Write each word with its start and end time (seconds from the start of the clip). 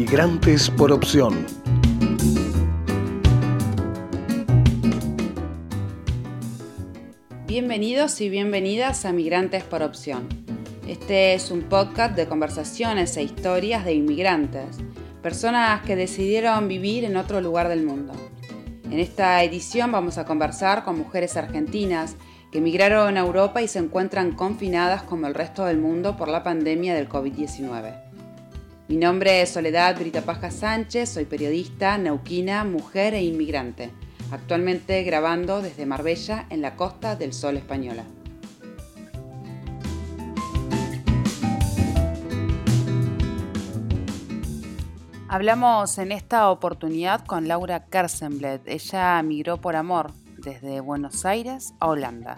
Migrantes 0.00 0.70
por 0.70 0.92
opción. 0.92 1.44
Bienvenidos 7.48 8.20
y 8.20 8.28
bienvenidas 8.28 9.04
a 9.04 9.12
Migrantes 9.12 9.64
por 9.64 9.82
opción. 9.82 10.28
Este 10.86 11.34
es 11.34 11.50
un 11.50 11.62
podcast 11.62 12.14
de 12.14 12.28
conversaciones 12.28 13.16
e 13.16 13.24
historias 13.24 13.84
de 13.84 13.94
inmigrantes, 13.94 14.78
personas 15.20 15.82
que 15.82 15.96
decidieron 15.96 16.68
vivir 16.68 17.02
en 17.02 17.16
otro 17.16 17.40
lugar 17.40 17.68
del 17.68 17.84
mundo. 17.84 18.12
En 18.84 19.00
esta 19.00 19.42
edición 19.42 19.90
vamos 19.90 20.16
a 20.16 20.24
conversar 20.26 20.84
con 20.84 20.96
mujeres 20.96 21.36
argentinas 21.36 22.14
que 22.52 22.58
emigraron 22.58 23.16
a 23.16 23.20
Europa 23.22 23.62
y 23.62 23.66
se 23.66 23.80
encuentran 23.80 24.30
confinadas 24.30 25.02
como 25.02 25.26
el 25.26 25.34
resto 25.34 25.64
del 25.64 25.78
mundo 25.78 26.16
por 26.16 26.28
la 26.28 26.44
pandemia 26.44 26.94
del 26.94 27.08
COVID-19. 27.08 28.07
Mi 28.88 28.96
nombre 28.96 29.42
es 29.42 29.50
Soledad 29.50 29.98
Brita 29.98 30.22
Paja 30.22 30.50
Sánchez, 30.50 31.10
soy 31.10 31.26
periodista, 31.26 31.98
neuquina, 31.98 32.64
mujer 32.64 33.12
e 33.12 33.22
inmigrante, 33.22 33.90
actualmente 34.32 35.02
grabando 35.02 35.60
desde 35.60 35.84
Marbella 35.84 36.46
en 36.48 36.62
la 36.62 36.74
costa 36.74 37.14
del 37.14 37.34
sol 37.34 37.58
española. 37.58 38.04
Hablamos 45.28 45.98
en 45.98 46.10
esta 46.10 46.48
oportunidad 46.48 47.26
con 47.26 47.46
Laura 47.46 47.84
Kersenblet. 47.84 48.62
Ella 48.66 49.22
migró 49.22 49.58
por 49.58 49.76
amor 49.76 50.12
desde 50.38 50.80
Buenos 50.80 51.26
Aires 51.26 51.74
a 51.78 51.88
Holanda. 51.88 52.36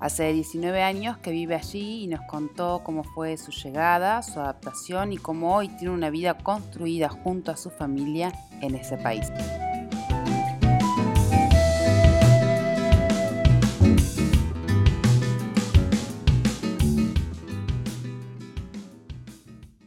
Hace 0.00 0.32
19 0.32 0.82
años 0.82 1.18
que 1.18 1.30
vive 1.30 1.54
allí 1.54 2.04
y 2.04 2.06
nos 2.08 2.20
contó 2.28 2.82
cómo 2.84 3.04
fue 3.04 3.36
su 3.36 3.52
llegada, 3.52 4.22
su 4.22 4.40
adaptación 4.40 5.12
y 5.12 5.18
cómo 5.18 5.54
hoy 5.54 5.68
tiene 5.68 5.94
una 5.94 6.10
vida 6.10 6.36
construida 6.36 7.08
junto 7.08 7.52
a 7.52 7.56
su 7.56 7.70
familia 7.70 8.32
en 8.60 8.74
ese 8.74 8.98
país. 8.98 9.30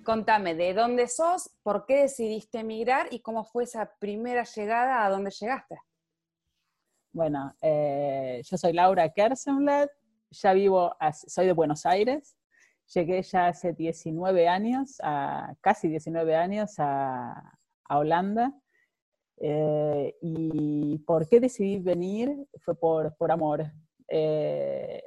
Contame, 0.03 0.55
¿de 0.55 0.73
dónde 0.73 1.09
sos? 1.09 1.49
¿Por 1.61 1.85
qué 1.85 2.03
decidiste 2.03 2.59
emigrar? 2.59 3.07
¿Y 3.11 3.19
cómo 3.19 3.43
fue 3.43 3.65
esa 3.65 3.91
primera 3.99 4.45
llegada 4.45 5.05
a 5.05 5.09
dónde 5.09 5.31
llegaste? 5.31 5.79
Bueno, 7.17 7.51
eh, 7.63 8.43
yo 8.43 8.57
soy 8.57 8.73
Laura 8.73 9.11
Kersenblatt, 9.11 9.89
ya 10.29 10.53
vivo, 10.53 10.95
soy 11.25 11.47
de 11.47 11.53
Buenos 11.53 11.83
Aires, 11.87 12.37
llegué 12.93 13.23
ya 13.23 13.47
hace 13.47 13.73
19 13.73 14.47
años, 14.47 14.97
a, 15.01 15.55
casi 15.61 15.87
19 15.87 16.35
años 16.35 16.75
a, 16.77 17.57
Holanda. 17.89 18.53
Eh, 19.37 20.15
¿Y 20.21 20.99
por 21.07 21.27
qué 21.27 21.39
decidí 21.39 21.79
venir? 21.79 22.47
Fue 22.59 22.75
por, 22.79 23.17
por 23.17 23.31
amor. 23.31 23.65
Eh, 24.09 25.01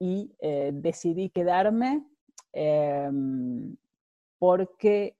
y 0.00 0.34
decidí 0.72 1.28
quedarme 1.28 2.06
em, 2.54 3.76
porque 4.38 5.18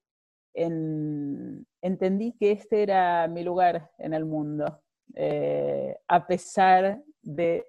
entendí 0.55 2.33
que 2.39 2.53
este 2.53 2.83
era 2.83 3.29
mi 3.29 3.43
lugar 3.43 3.91
en 3.99 4.15
el 4.15 4.25
mundo. 4.25 4.84
Eh, 5.17 5.97
a 6.09 6.27
pesar 6.27 7.01
de 7.23 7.65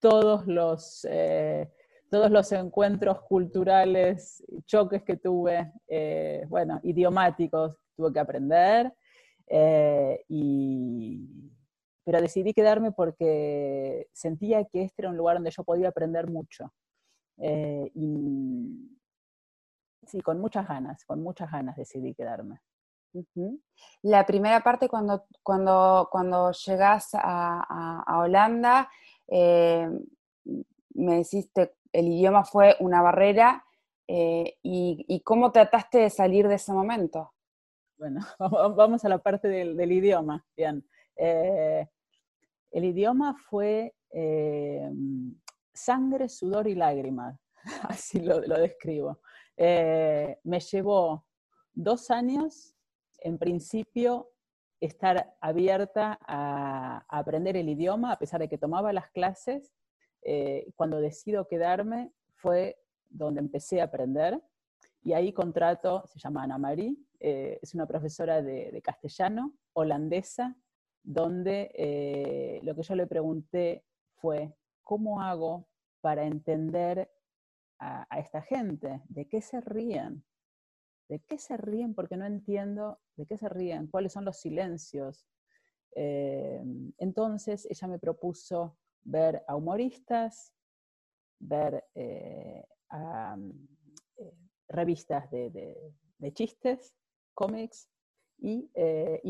todos 0.00 0.46
los, 0.46 1.06
eh, 1.08 1.70
todos 2.10 2.30
los 2.30 2.50
encuentros 2.52 3.22
culturales, 3.22 4.44
choques 4.66 5.02
que 5.02 5.16
tuve, 5.16 5.72
eh, 5.86 6.44
bueno, 6.48 6.80
idiomáticos, 6.82 7.78
tuve 7.96 8.12
que 8.12 8.20
aprender, 8.20 8.92
pero 9.46 10.18
decidí 12.20 12.52
quedarme 12.52 12.92
porque 12.92 14.08
sentía 14.12 14.64
que 14.64 14.82
este 14.82 15.02
era 15.02 15.10
un 15.10 15.16
lugar 15.16 15.36
donde 15.36 15.50
yo 15.50 15.64
podía 15.64 15.88
aprender 15.88 16.28
mucho. 16.28 16.72
y 17.94 18.90
sí, 20.06 20.20
con 20.20 20.40
muchas 20.40 20.68
ganas, 20.68 21.04
con 21.04 21.22
muchas 21.22 21.50
ganas 21.50 21.76
decidí 21.76 22.14
quedarme. 22.14 22.60
La 24.02 24.26
primera 24.26 24.60
parte 24.62 24.88
cuando, 24.88 25.26
cuando, 25.42 26.08
cuando 26.10 26.52
llegas 26.52 27.10
a, 27.14 28.18
Holanda, 28.18 28.90
eh, 29.28 29.88
me 30.94 31.16
deciste, 31.16 31.76
el 31.92 32.08
idioma 32.08 32.44
fue 32.44 32.76
una 32.80 33.02
barrera, 33.02 33.64
eh, 34.06 34.58
y, 34.62 35.22
cómo 35.24 35.50
trataste 35.50 35.98
de 35.98 36.10
salir 36.10 36.46
de 36.48 36.56
ese 36.56 36.72
momento? 36.72 37.32
Bueno, 37.96 38.20
vamos 38.76 39.04
a 39.04 39.08
la 39.08 39.18
parte 39.18 39.48
del, 39.48 39.92
idioma. 39.92 40.44
Bien. 40.56 40.86
Eh, 41.16 41.88
el 42.72 42.84
idioma 42.84 43.34
fue 43.34 43.94
sangre, 45.72 46.28
sudor 46.28 46.68
y 46.68 46.74
lágrimas, 46.74 47.40
así 47.82 48.20
lo, 48.20 48.40
lo 48.40 48.58
describo. 48.58 49.20
me 49.56 50.60
llevó 50.60 51.24
dos 51.72 52.10
años 52.10 52.73
en 53.24 53.38
principio, 53.38 54.30
estar 54.80 55.34
abierta 55.40 56.18
a, 56.20 57.04
aprender 57.08 57.56
el 57.56 57.70
idioma, 57.70 58.12
a 58.12 58.18
pesar 58.18 58.40
de 58.40 58.48
que 58.48 58.58
tomaba 58.58 58.92
las 58.92 59.10
clases. 59.10 59.72
Eh, 60.22 60.70
cuando 60.76 61.00
decido 61.00 61.48
quedarme 61.48 62.12
fue 62.34 62.78
donde 63.08 63.40
empecé 63.40 63.80
a 63.80 63.84
aprender. 63.84 64.40
Y 65.02 65.14
ahí 65.14 65.32
contrato, 65.32 66.04
se 66.06 66.18
llama 66.18 66.42
Ana 66.42 66.58
Marí, 66.58 66.98
eh, 67.18 67.58
es 67.62 67.74
una 67.74 67.86
profesora 67.86 68.42
de, 68.42 68.80
castellano, 68.82 69.54
holandesa, 69.72 70.56
donde 71.02 71.70
eh, 71.74 72.60
lo 72.62 72.74
que 72.74 72.82
yo 72.82 72.94
le 72.94 73.06
pregunté 73.06 73.84
fue, 74.16 74.54
¿cómo 74.82 75.22
hago 75.22 75.66
para 76.00 76.24
entender 76.24 77.10
a, 77.78 78.06
a 78.14 78.18
esta 78.18 78.42
gente? 78.42 79.02
¿De 79.08 79.26
qué 79.28 79.40
se 79.40 79.60
ríen? 79.62 80.24
¿De 81.08 81.20
qué 81.20 81.38
se 81.38 81.56
ríen? 81.56 81.94
Porque 81.94 82.16
no 82.16 82.24
entiendo 82.24 82.98
de 83.16 83.26
qué 83.26 83.36
se 83.36 83.48
ríen, 83.48 83.88
cuáles 83.88 84.12
son 84.12 84.24
los 84.24 84.38
silencios. 84.38 85.26
Eh, 85.94 86.62
entonces 86.98 87.66
ella 87.70 87.88
me 87.88 87.98
propuso 87.98 88.76
ver 89.02 89.44
a 89.46 89.54
humoristas, 89.54 90.52
ver 91.38 91.84
eh, 91.94 92.64
a, 92.88 93.36
eh, 94.16 94.34
revistas 94.68 95.30
de, 95.30 95.92
chistes, 96.32 96.94
cómics 97.34 97.88
y, 98.38 98.70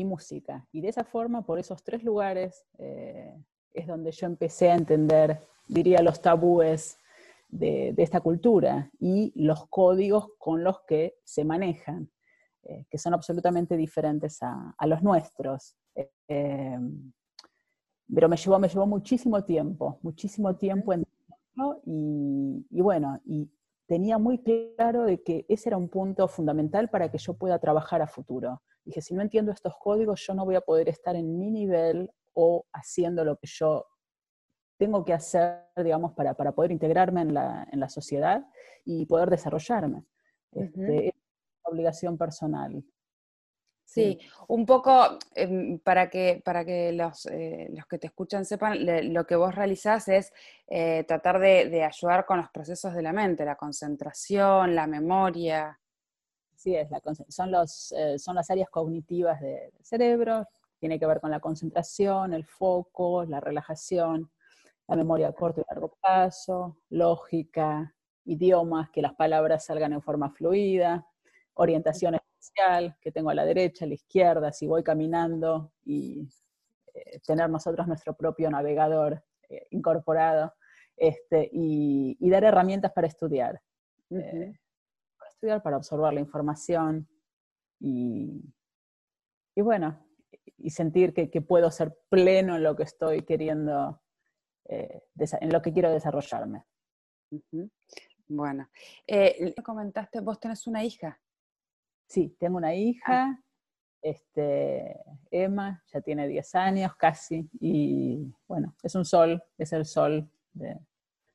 música. 0.05 0.65
Y 0.71 0.81
de 0.81 0.89
esa 0.89 1.03
forma, 1.03 1.45
por 1.45 1.59
esos 1.59 1.83
tres 1.83 2.03
lugares, 2.03 2.65
es 2.77 3.87
donde 3.87 4.11
yo 4.11 4.27
empecé 4.27 4.71
a 4.71 4.75
entender, 4.75 5.41
diría, 5.67 6.01
los 6.01 6.21
tabúes 6.21 6.97
de, 7.57 7.93
esta 7.97 8.21
cultura 8.21 8.91
y 8.99 9.31
los 9.35 9.67
códigos 9.69 10.29
con 10.37 10.63
los 10.63 10.81
que 10.87 11.15
se 11.23 11.45
manejan, 11.45 12.09
eh, 12.63 12.85
que 12.89 12.97
son 12.97 13.13
absolutamente 13.13 13.77
diferentes 13.77 14.39
a, 14.41 14.75
los 14.87 15.01
nuestros. 15.01 15.75
Eh, 16.27 16.77
pero 18.13 18.29
me 18.29 18.37
llevó, 18.37 18.59
me 18.59 18.69
llevó 18.69 18.85
muchísimo 18.85 19.43
tiempo, 19.43 19.99
muchísimo 20.03 20.55
tiempo 20.55 20.93
entenderlo 20.93 21.81
y, 21.85 22.65
y 22.69 22.81
bueno, 22.81 23.19
y 23.25 23.49
tenía 23.87 24.17
muy 24.17 24.43
claro 24.43 25.05
de 25.05 25.21
que 25.23 25.45
ese 25.49 25.69
era 25.69 25.77
un 25.77 25.89
punto 25.89 26.27
fundamental 26.27 26.89
para 26.89 27.09
que 27.09 27.17
yo 27.17 27.33
pueda 27.35 27.59
trabajar 27.59 28.01
a 28.01 28.07
futuro. 28.07 28.61
Dije, 28.83 29.01
si 29.01 29.15
no 29.15 29.21
entiendo 29.21 29.51
estos 29.51 29.73
códigos, 29.79 30.23
yo 30.25 30.33
no 30.33 30.45
voy 30.45 30.55
a 30.55 30.61
poder 30.61 30.89
estar 30.89 31.15
en 31.15 31.37
mi 31.39 31.49
nivel 31.49 32.11
o 32.33 32.65
haciendo 32.73 33.23
lo 33.23 33.37
que 33.37 33.47
yo 33.47 33.85
tengo 34.77 35.05
que 35.05 35.13
hacer, 35.13 35.63
digamos, 35.75 36.13
para, 36.13 36.33
para 36.33 36.51
poder 36.51 36.71
integrarme 36.71 37.21
en 37.21 37.33
la, 37.33 37.67
en 37.71 37.79
la, 37.79 37.89
sociedad 37.89 38.45
y 38.83 39.05
poder 39.05 39.29
desarrollarme. 39.29 40.05
Este, 40.51 41.07
es 41.09 41.13
una 41.63 41.73
obligación 41.73 42.17
personal. 42.17 42.83
Sí, 43.85 44.19
un 44.47 44.65
poco 44.65 45.19
em, 45.35 45.79
para 45.79 46.09
que, 46.09 46.41
para 46.43 46.65
que 46.65 46.91
los, 46.91 47.27
eh, 47.27 47.69
los 47.71 47.85
que 47.85 47.99
te 47.99 48.07
escuchan 48.07 48.43
sepan, 48.43 48.79
lo 49.13 49.25
que 49.25 49.35
vos 49.35 49.53
realizás 49.53 50.07
es 50.07 50.33
eh, 50.67 51.05
tratar 51.07 51.39
de, 51.39 51.69
de, 51.69 51.83
ayudar 51.83 52.25
con 52.25 52.37
los 52.37 52.49
procesos 52.49 52.93
de 52.93 53.03
la 53.03 53.13
mente, 53.13 53.45
la 53.45 53.55
concentración, 53.55 54.75
la 54.75 54.87
memoria. 54.87 55.79
Sí, 56.55 56.75
es, 56.75 56.89
la, 56.89 56.99
son, 57.29 57.51
los, 57.51 57.91
eh, 57.93 58.17
son 58.17 58.35
las 58.35 58.49
áreas 58.49 58.69
cognitivas 58.69 59.39
del 59.39 59.71
cerebro, 59.81 60.47
tiene 60.79 60.99
que 60.99 61.05
ver 61.05 61.21
con 61.21 61.31
la 61.31 61.39
concentración, 61.39 62.33
el 62.33 62.43
foco, 62.43 63.23
la 63.23 63.39
relajación 63.39 64.31
la 64.87 64.95
memoria 64.95 65.29
a 65.29 65.33
corto 65.33 65.61
y 65.61 65.63
largo 65.69 65.95
plazo, 66.01 66.79
lógica, 66.89 67.93
idiomas, 68.25 68.89
que 68.91 69.01
las 69.01 69.13
palabras 69.15 69.65
salgan 69.65 69.93
en 69.93 70.01
forma 70.01 70.31
fluida, 70.31 71.07
orientación 71.53 72.15
espacial, 72.15 72.95
que 73.01 73.11
tengo 73.11 73.29
a 73.29 73.33
la 73.33 73.45
derecha, 73.45 73.85
a 73.85 73.87
la 73.87 73.93
izquierda, 73.93 74.51
si 74.51 74.67
voy 74.67 74.83
caminando 74.83 75.71
y 75.83 76.27
eh, 76.93 77.19
tener 77.25 77.49
nosotros 77.49 77.87
nuestro 77.87 78.15
propio 78.15 78.49
navegador 78.49 79.23
eh, 79.49 79.67
incorporado, 79.71 80.53
este, 80.97 81.49
y, 81.51 82.17
dar 82.29 82.43
herramientas 82.43 82.91
para 82.93 83.07
estudiar. 83.07 83.61
Eh, 84.11 84.57
para 85.17 85.29
estudiar, 85.29 85.63
para 85.63 85.75
absorber 85.77 86.13
la 86.13 86.19
información. 86.21 87.07
y, 87.79 88.41
y 89.55 89.61
bueno, 89.61 90.05
y 90.57 90.69
sentir 90.71 91.13
que, 91.13 91.29
que, 91.29 91.41
puedo 91.41 91.71
ser 91.71 91.97
pleno 92.09 92.55
en 92.55 92.63
lo 92.63 92.75
que 92.75 92.83
estoy 92.83 93.23
queriendo, 93.23 94.01
eh, 94.65 95.03
en 95.41 95.51
lo 95.51 95.61
que 95.61 95.73
quiero 95.73 95.91
desarrollarme. 95.91 96.65
Bueno, 98.27 98.69
eh, 99.07 99.53
comentaste, 99.63 100.19
vos 100.21 100.39
tenés 100.39 100.65
una 100.67 100.83
hija. 100.83 101.19
Sí, 102.07 102.35
tengo 102.39 102.57
una 102.57 102.73
hija, 102.75 103.41
este, 104.01 104.99
Emma, 105.31 105.83
ya 105.91 106.01
tiene 106.01 106.27
10 106.27 106.55
años 106.55 106.95
casi, 106.95 107.49
y 107.59 108.31
bueno, 108.47 108.75
es 108.83 108.93
un 108.95 109.05
sol, 109.05 109.43
es 109.57 109.73
el 109.73 109.85
sol 109.85 110.29
de, 110.53 110.77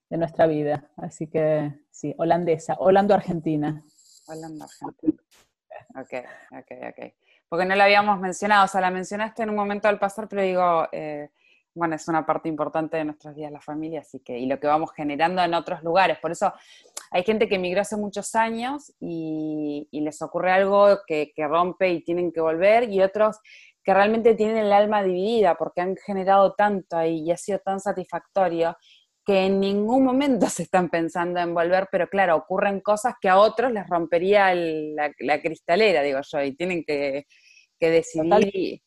de 0.08 0.16
nuestra 0.16 0.46
vida. 0.46 0.90
Así 0.96 1.28
que 1.28 1.72
sí, 1.90 2.14
holandesa, 2.18 2.74
Holando-Argentina. 2.78 3.84
Holando-Argentina. 4.26 5.22
Ok, 5.96 6.12
ok, 6.52 6.70
ok. 6.90 7.14
Porque 7.48 7.64
no 7.64 7.74
la 7.74 7.84
habíamos 7.84 8.20
mencionado, 8.20 8.64
o 8.64 8.68
sea, 8.68 8.80
la 8.80 8.90
mencionaste 8.90 9.42
en 9.42 9.50
un 9.50 9.56
momento 9.56 9.88
al 9.88 9.98
pasar, 9.98 10.28
pero 10.28 10.42
digo, 10.42 10.88
eh, 10.92 11.30
bueno, 11.74 11.94
es 11.94 12.08
una 12.08 12.26
parte 12.26 12.48
importante 12.48 12.96
de 12.96 13.04
nuestros 13.04 13.34
días 13.34 13.52
la 13.52 13.60
familia, 13.60 14.00
así 14.00 14.20
que, 14.20 14.38
y 14.38 14.46
lo 14.46 14.58
que 14.58 14.66
vamos 14.66 14.90
generando 14.94 15.42
en 15.42 15.54
otros 15.54 15.82
lugares. 15.82 16.18
Por 16.18 16.32
eso 16.32 16.52
hay 17.10 17.22
gente 17.22 17.48
que 17.48 17.56
emigró 17.56 17.80
hace 17.82 17.96
muchos 17.96 18.34
años 18.34 18.92
y, 19.00 19.88
les 19.92 20.22
ocurre 20.22 20.52
algo 20.52 20.98
que, 21.06 21.32
que, 21.34 21.46
rompe 21.46 21.90
y 21.90 22.02
tienen 22.02 22.32
que 22.32 22.40
volver, 22.40 22.90
y 22.90 23.00
otros 23.02 23.38
que 23.82 23.94
realmente 23.94 24.34
tienen 24.34 24.58
el 24.58 24.72
alma 24.72 25.02
dividida 25.02 25.56
porque 25.56 25.80
han 25.80 25.96
generado 25.96 26.54
tanto 26.54 26.96
ahí 26.96 27.22
y 27.24 27.30
ha 27.30 27.36
sido 27.36 27.60
tan 27.60 27.80
satisfactorio 27.80 28.76
que 29.24 29.46
en 29.46 29.60
ningún 29.60 30.04
momento 30.04 30.48
se 30.48 30.64
están 30.64 30.88
pensando 30.88 31.40
en 31.40 31.54
volver, 31.54 31.88
pero 31.90 32.08
claro, 32.08 32.36
ocurren 32.36 32.80
cosas 32.80 33.14
que 33.20 33.28
a 33.28 33.38
otros 33.38 33.72
les 33.72 33.86
rompería 33.88 34.54
la, 34.54 35.40
cristalera, 35.40 36.02
digo 36.02 36.20
yo, 36.22 36.42
y 36.42 36.56
tienen 36.56 36.84
que, 36.84 37.26
decidir. 37.78 38.82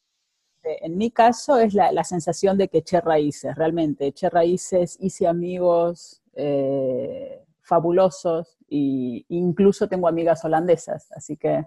En 0.64 0.98
mi 0.98 1.12
caso 1.12 1.58
es 1.60 1.74
la, 1.74 2.04
sensación 2.04 2.58
de 2.58 2.68
que 2.68 2.80
eché 2.80 3.02
raíces, 3.02 3.56
realmente, 3.56 4.08
eché 4.08 4.30
raíces, 4.30 4.98
hice 5.02 5.28
amigos 5.28 6.22
eh, 6.34 7.44
fabulosos 7.62 8.58
e 8.70 9.26
incluso 9.30 9.88
tengo 9.88 10.08
amigas 10.08 10.44
holandesas, 10.46 11.12
así 11.12 11.38
que, 11.38 11.66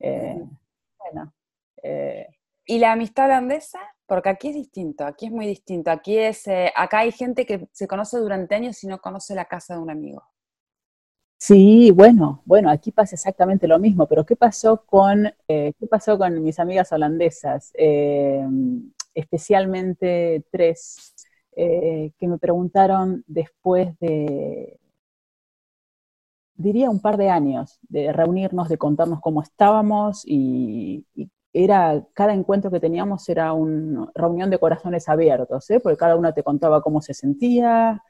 eh, 0.00 0.44
bueno. 0.98 1.32
Eh, 1.82 2.26
¿Y 2.68 2.78
la 2.78 2.92
amistad 2.92 3.26
holandesa? 3.26 3.78
Porque 4.06 4.28
aquí 4.28 4.48
es 4.48 4.54
distinto, 4.54 5.04
aquí 5.04 5.26
es 5.26 5.32
muy 5.32 5.46
distinto. 5.46 5.90
Aquí 5.90 6.18
es, 6.18 6.46
eh, 6.48 6.72
acá 6.74 7.00
hay 7.00 7.12
gente 7.12 7.46
que 7.46 7.68
se 7.72 7.86
conoce 7.86 8.18
durante 8.18 8.54
años 8.54 8.82
y 8.82 8.88
no 8.88 9.00
conoce 9.00 9.34
la 9.34 9.44
casa 9.44 9.74
de 9.74 9.80
un 9.80 9.90
amigo. 9.90 10.22
Sí, 11.38 11.90
bueno, 11.92 12.42
bueno, 12.46 12.70
aquí 12.70 12.92
pasa 12.92 13.14
exactamente 13.14 13.68
lo 13.68 13.78
mismo, 13.78 14.06
pero 14.08 14.24
¿qué 14.24 14.36
pasó 14.36 14.84
con, 14.86 15.26
eh, 15.48 15.72
¿qué 15.78 15.86
pasó 15.86 16.18
con 16.18 16.42
mis 16.42 16.58
amigas 16.58 16.90
holandesas? 16.92 17.70
Eh, 17.74 18.42
especialmente 19.14 20.44
tres, 20.50 21.14
que 21.54 22.28
me 22.28 22.38
preguntaron 22.38 23.24
después 23.26 23.98
de, 24.00 24.78
diría 26.54 26.90
un 26.90 27.00
par 27.00 27.16
de 27.16 27.28
años, 27.30 27.78
de 27.88 28.12
reunirnos, 28.12 28.68
de 28.68 28.78
contarnos 28.78 29.20
cómo 29.20 29.42
estábamos 29.42 30.22
y, 30.26 31.06
y 31.14 31.30
era, 31.52 32.04
cada 32.14 32.34
encuentro 32.34 32.70
que 32.70 32.80
teníamos 32.80 33.28
era 33.28 33.52
una 33.52 34.10
reunión 34.14 34.50
de 34.50 34.58
corazones 34.58 35.08
abiertos, 35.08 35.70
¿eh? 35.70 35.80
porque 35.80 35.96
cada 35.98 36.16
una 36.16 36.32
te 36.32 36.42
contaba 36.42 36.82
cómo 36.82 37.00
se 37.02 37.14
sentía. 37.14 38.02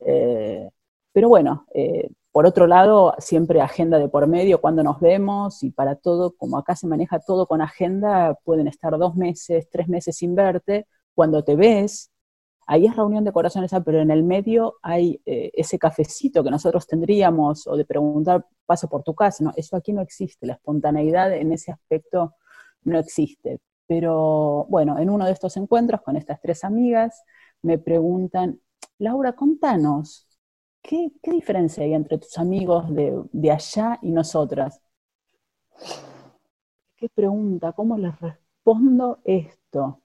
Eh, 0.00 0.68
pero 1.12 1.28
bueno, 1.28 1.66
eh, 1.74 2.08
por 2.34 2.46
otro 2.46 2.66
lado, 2.66 3.14
siempre 3.18 3.60
agenda 3.60 4.00
de 4.00 4.08
por 4.08 4.26
medio, 4.26 4.60
cuando 4.60 4.82
nos 4.82 4.98
vemos, 4.98 5.62
y 5.62 5.70
para 5.70 5.94
todo, 5.94 6.34
como 6.36 6.58
acá 6.58 6.74
se 6.74 6.88
maneja 6.88 7.20
todo 7.20 7.46
con 7.46 7.60
agenda, 7.62 8.36
pueden 8.42 8.66
estar 8.66 8.98
dos 8.98 9.14
meses, 9.14 9.68
tres 9.70 9.88
meses 9.88 10.16
sin 10.16 10.34
verte. 10.34 10.88
Cuando 11.14 11.44
te 11.44 11.54
ves, 11.54 12.10
ahí 12.66 12.86
es 12.86 12.96
reunión 12.96 13.22
de 13.22 13.30
corazones, 13.30 13.70
pero 13.84 14.00
en 14.00 14.10
el 14.10 14.24
medio 14.24 14.78
hay 14.82 15.22
ese 15.24 15.78
cafecito 15.78 16.42
que 16.42 16.50
nosotros 16.50 16.88
tendríamos, 16.88 17.68
o 17.68 17.76
de 17.76 17.84
preguntar, 17.84 18.44
paso 18.66 18.88
por 18.88 19.04
tu 19.04 19.14
casa, 19.14 19.44
no, 19.44 19.52
eso 19.54 19.76
aquí 19.76 19.92
no 19.92 20.02
existe, 20.02 20.44
la 20.44 20.54
espontaneidad 20.54 21.32
en 21.32 21.52
ese 21.52 21.70
aspecto 21.70 22.34
no 22.82 22.98
existe. 22.98 23.60
Pero 23.86 24.66
bueno, 24.68 24.98
en 24.98 25.08
uno 25.08 25.24
de 25.26 25.30
estos 25.30 25.56
encuentros 25.56 26.00
con 26.02 26.16
estas 26.16 26.40
tres 26.40 26.64
amigas 26.64 27.22
me 27.62 27.78
preguntan, 27.78 28.60
Laura, 28.98 29.34
contanos, 29.34 30.26
¿qué, 30.84 31.10
diferencia 31.24 31.82
hay 31.82 31.94
entre 31.94 32.18
tus 32.18 32.36
amigos 32.38 32.84
de, 32.94 33.50
allá 33.50 33.98
y 34.02 34.10
nosotras? 34.10 34.80
¿Qué 36.96 37.08
pregunta? 37.08 37.72
¿Cómo 37.72 37.96
les 37.98 38.18
respondo 38.20 39.18
esto? 39.24 40.00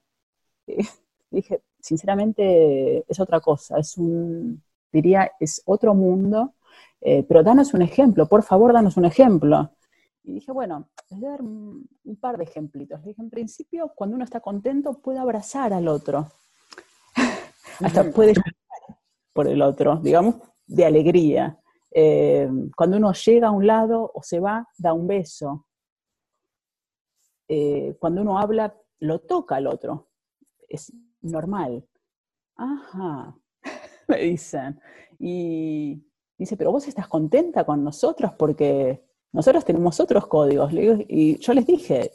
dije, 1.30 1.62
sinceramente 1.80 3.04
es 3.08 3.20
otra 3.20 3.40
cosa, 3.40 3.78
es 3.78 3.98
un, 3.98 4.62
diría, 4.92 5.32
es 5.38 5.62
otro 5.64 5.94
mundo, 5.94 6.54
eh, 7.00 7.24
pero 7.24 7.42
danos 7.42 7.74
un 7.74 7.82
ejemplo, 7.82 8.26
por 8.26 8.42
favor, 8.42 8.72
danos 8.72 8.96
un 8.96 9.04
ejemplo. 9.04 9.70
Y 10.22 10.34
dije, 10.34 10.52
bueno, 10.52 10.88
les 11.10 11.20
voy 11.20 11.28
a 11.28 11.30
dar 11.32 11.42
un, 11.42 11.88
par 12.20 12.36
de 12.36 12.44
ejemplitos. 12.44 13.00
Le 13.00 13.08
dije, 13.08 13.22
en 13.22 13.30
principio, 13.30 13.92
cuando 13.94 14.16
uno 14.16 14.24
está 14.24 14.40
contento, 14.40 15.00
puede 15.00 15.18
abrazar 15.18 15.72
al 15.72 15.88
otro. 15.88 16.28
Hasta 17.80 18.10
puede 18.10 18.34
llorar 18.34 18.54
por 19.32 19.48
el 19.48 19.62
otro, 19.62 19.96
digamos, 19.96 20.36
de 20.70 20.84
alegría. 20.84 21.58
Eh, 21.90 22.48
cuando 22.76 22.96
uno 22.96 23.12
llega 23.12 23.48
a 23.48 23.50
un 23.50 23.66
lado 23.66 24.10
o 24.14 24.22
se 24.22 24.38
va, 24.38 24.66
da 24.78 24.92
un 24.92 25.06
beso. 25.06 25.66
Eh, 27.48 27.96
cuando 27.98 28.22
uno 28.22 28.38
habla, 28.38 28.74
lo 29.00 29.18
toca 29.20 29.56
al 29.56 29.66
otro. 29.66 30.08
Es 30.68 30.92
normal. 31.20 31.84
Ajá, 32.56 33.36
me 34.08 34.18
dicen. 34.18 34.80
Y 35.18 36.02
dice, 36.38 36.56
pero 36.56 36.70
vos 36.70 36.86
estás 36.86 37.08
contenta 37.08 37.64
con 37.64 37.82
nosotros 37.82 38.32
porque 38.38 39.04
nosotros 39.32 39.64
tenemos 39.64 39.98
otros 39.98 40.26
códigos. 40.28 40.72
Y 40.72 41.38
yo 41.38 41.52
les 41.52 41.66
dije, 41.66 42.12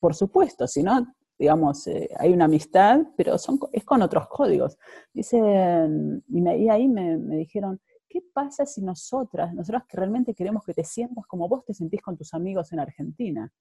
por 0.00 0.14
supuesto, 0.14 0.66
si 0.66 0.82
no, 0.82 1.14
digamos, 1.44 1.86
eh, 1.88 2.08
hay 2.16 2.32
una 2.32 2.46
amistad, 2.46 3.00
pero 3.18 3.36
son, 3.36 3.60
es 3.70 3.84
con 3.84 4.00
otros 4.00 4.28
códigos. 4.28 4.78
Dicen, 5.12 6.24
y, 6.26 6.68
ahí 6.70 6.88
me, 6.88 7.18
dijeron, 7.18 7.82
¿qué 8.08 8.22
pasa 8.32 8.64
si 8.64 8.80
nosotras, 8.80 9.52
nosotras 9.52 9.84
que 9.86 9.98
realmente 9.98 10.32
queremos 10.34 10.64
que 10.64 10.72
te 10.72 10.84
sientas 10.84 11.26
como 11.26 11.46
vos 11.46 11.62
te 11.66 11.74
sentís 11.74 12.00
con 12.00 12.16
tus 12.16 12.32
amigos 12.32 12.72
en 12.72 12.80
Argentina? 12.80 13.52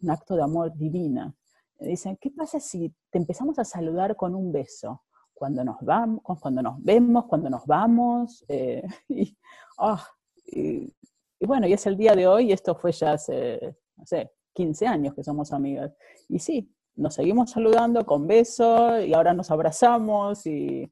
Un 0.00 0.10
acto 0.10 0.34
de 0.34 0.42
amor 0.42 0.74
divina. 0.74 1.34
Dicen, 1.78 2.16
¿qué 2.18 2.30
pasa 2.30 2.58
si 2.58 2.90
te 3.10 3.18
empezamos 3.18 3.58
a 3.58 3.64
saludar 3.64 4.16
con 4.16 4.34
un 4.34 4.50
beso? 4.50 5.02
Cuando 5.34 5.62
nos 5.62 5.76
vamos, 5.82 6.22
cuando 6.40 6.62
nos 6.62 6.82
vemos, 6.82 7.26
cuando 7.26 7.50
nos 7.50 7.66
vamos. 7.66 8.46
Eh, 8.48 8.82
ah, 9.78 10.02
y, 10.46 10.90
y 11.38 11.46
bueno, 11.46 11.66
y 11.66 11.74
es 11.74 11.84
el 11.84 11.98
día 11.98 12.14
de 12.14 12.26
hoy, 12.26 12.46
y 12.46 12.52
esto 12.52 12.74
fue 12.74 12.92
ya 12.92 13.12
hace, 13.12 13.76
no 13.96 14.06
sé, 14.06 14.32
15 14.54 14.86
años 14.86 15.14
que 15.14 15.22
somos 15.22 15.52
amigas. 15.52 15.94
Y 16.28 16.38
sí, 16.38 16.72
nos 16.96 17.14
seguimos 17.14 17.50
saludando 17.50 18.04
con 18.04 18.26
besos 18.26 19.02
y 19.04 19.14
ahora 19.14 19.32
nos 19.32 19.50
abrazamos 19.50 20.46
y 20.46 20.90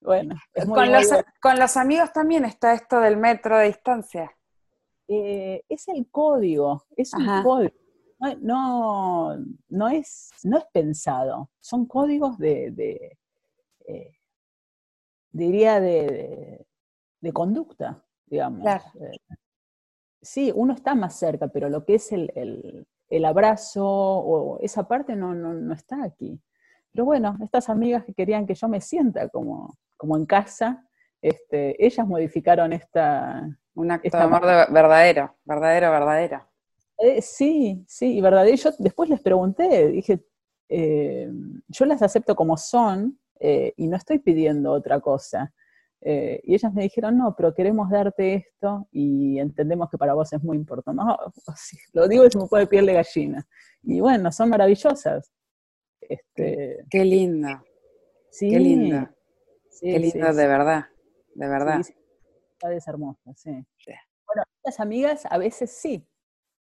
bueno. 0.00 0.36
con, 0.54 0.92
los, 0.92 1.08
con, 1.40 1.58
los, 1.58 1.76
amigos 1.76 2.12
también 2.12 2.44
está 2.44 2.72
esto 2.72 3.00
del 3.00 3.16
metro 3.16 3.58
de 3.58 3.66
distancia. 3.66 4.30
Eh, 5.08 5.64
es 5.68 5.88
el 5.88 6.08
código, 6.10 6.86
es 6.96 7.12
un 7.14 7.42
código. 7.42 7.74
No, 8.40 9.36
no, 9.68 9.88
es, 9.88 10.30
no 10.44 10.58
es 10.58 10.64
pensado, 10.72 11.50
son 11.58 11.86
códigos 11.86 12.36
de, 12.38 12.70
de 12.70 13.18
eh, 13.86 14.12
diría, 15.32 15.80
de, 15.80 16.66
de, 17.20 17.32
conducta, 17.32 18.04
digamos. 18.26 18.60
Claro. 18.60 18.84
Eh, 19.00 19.34
sí, 20.20 20.52
uno 20.54 20.74
está 20.74 20.94
más 20.94 21.18
cerca, 21.18 21.48
pero 21.48 21.68
lo 21.68 21.84
que 21.84 21.94
es 21.94 22.12
el, 22.12 22.86
abrazo 23.24 23.84
o 23.86 24.58
esa 24.60 24.86
parte 24.86 25.16
no, 25.16 25.34
no, 25.34 25.72
está 25.72 26.04
aquí. 26.04 26.40
Pero 26.92 27.04
bueno, 27.04 27.36
estas 27.42 27.68
amigas 27.68 28.04
que 28.04 28.14
querían 28.14 28.46
que 28.46 28.54
yo 28.54 28.68
me 28.68 28.80
sienta 28.80 29.28
como, 29.28 29.76
como 29.96 30.16
en 30.16 30.26
casa, 30.26 30.86
este, 31.20 31.84
ellas 31.84 32.06
modificaron 32.06 32.72
esta... 32.72 33.48
Un 33.74 33.90
acto 33.90 34.16
de 34.16 34.22
amor 34.22 34.42
verdadero, 34.42 35.36
verdadero, 35.44 35.90
verdadera. 35.90 36.48
Eh, 36.98 37.22
sí, 37.22 37.84
sí, 37.86 38.16
y 38.16 38.20
verdadero. 38.20 38.56
Yo 38.56 38.70
después 38.78 39.08
les 39.08 39.20
pregunté, 39.20 39.88
dije, 39.88 40.24
eh, 40.68 41.30
yo 41.68 41.84
las 41.86 42.02
acepto 42.02 42.36
como 42.36 42.56
son 42.56 43.18
eh, 43.38 43.72
y 43.76 43.88
no 43.88 43.96
estoy 43.96 44.18
pidiendo 44.18 44.72
otra 44.72 45.00
cosa. 45.00 45.52
Eh, 46.02 46.40
y 46.44 46.54
ellas 46.54 46.72
me 46.72 46.82
dijeron, 46.82 47.18
no, 47.18 47.34
pero 47.36 47.54
queremos 47.54 47.90
darte 47.90 48.34
esto 48.34 48.88
y 48.90 49.38
entendemos 49.38 49.90
que 49.90 49.98
para 49.98 50.14
vos 50.14 50.32
es 50.32 50.42
muy 50.42 50.56
importante. 50.56 51.00
No, 51.04 51.16
lo 51.92 52.08
digo 52.08 52.24
y 52.24 52.30
se 52.30 52.38
me 52.38 52.46
puede 52.46 52.66
piel 52.66 52.86
de 52.86 52.94
gallina. 52.94 53.46
Y 53.82 54.00
bueno, 54.00 54.32
son 54.32 54.48
maravillosas. 54.50 55.30
Este, 56.00 56.84
qué 56.90 57.04
linda. 57.04 57.62
Sí, 58.30 58.50
qué 58.50 58.58
linda. 58.58 59.14
qué 59.80 59.98
linda, 59.98 60.32
de 60.32 60.46
verdad, 60.46 60.86
de 61.34 61.48
verdad. 61.48 61.80
es 61.80 62.88
hermosa, 62.88 63.32
sí. 63.34 63.50
Bueno, 63.50 64.44
las 64.64 64.80
amigas 64.80 65.26
a 65.28 65.38
veces 65.38 65.72
sí, 65.72 66.06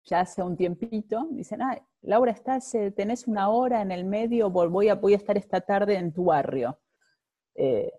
ya 0.06 0.22
hace 0.22 0.42
un 0.42 0.58
tiempito, 0.58 1.28
dicen, 1.32 1.62
ah, 1.62 1.80
Laura, 2.02 2.32
estás, 2.32 2.72
tenés 2.96 3.28
una 3.28 3.50
hora 3.50 3.82
en 3.82 3.92
el 3.92 4.06
medio, 4.06 4.50
voy 4.50 4.90
a, 4.90 4.96
voy 4.96 5.14
a 5.14 5.18
estar 5.18 5.38
esta 5.38 5.62
tarde 5.62 5.96
en 5.96 6.12
tu 6.12 6.26
barrio. 6.26 6.80
Eh, 7.56 7.92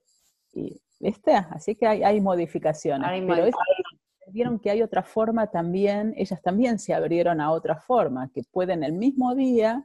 y, 0.53 0.81
¿Viste? 1.01 1.33
Así 1.33 1.75
que 1.75 1.87
hay, 1.87 2.21
modificaciones. 2.21 3.09
pero 3.27 3.51
vieron 4.29 4.61
que 4.61 4.71
hay 4.71 4.83
otra 4.83 5.03
forma 5.03 5.51
también, 5.51 6.15
ellas 6.17 6.41
también 6.43 6.79
se 6.79 6.95
abrieron 6.95 7.41
a 7.41 7.51
otra 7.51 7.75
forma, 7.75 8.31
que 8.33 8.43
pueden 8.53 8.85
el 8.85 8.93
mismo 8.93 9.35
día 9.35 9.85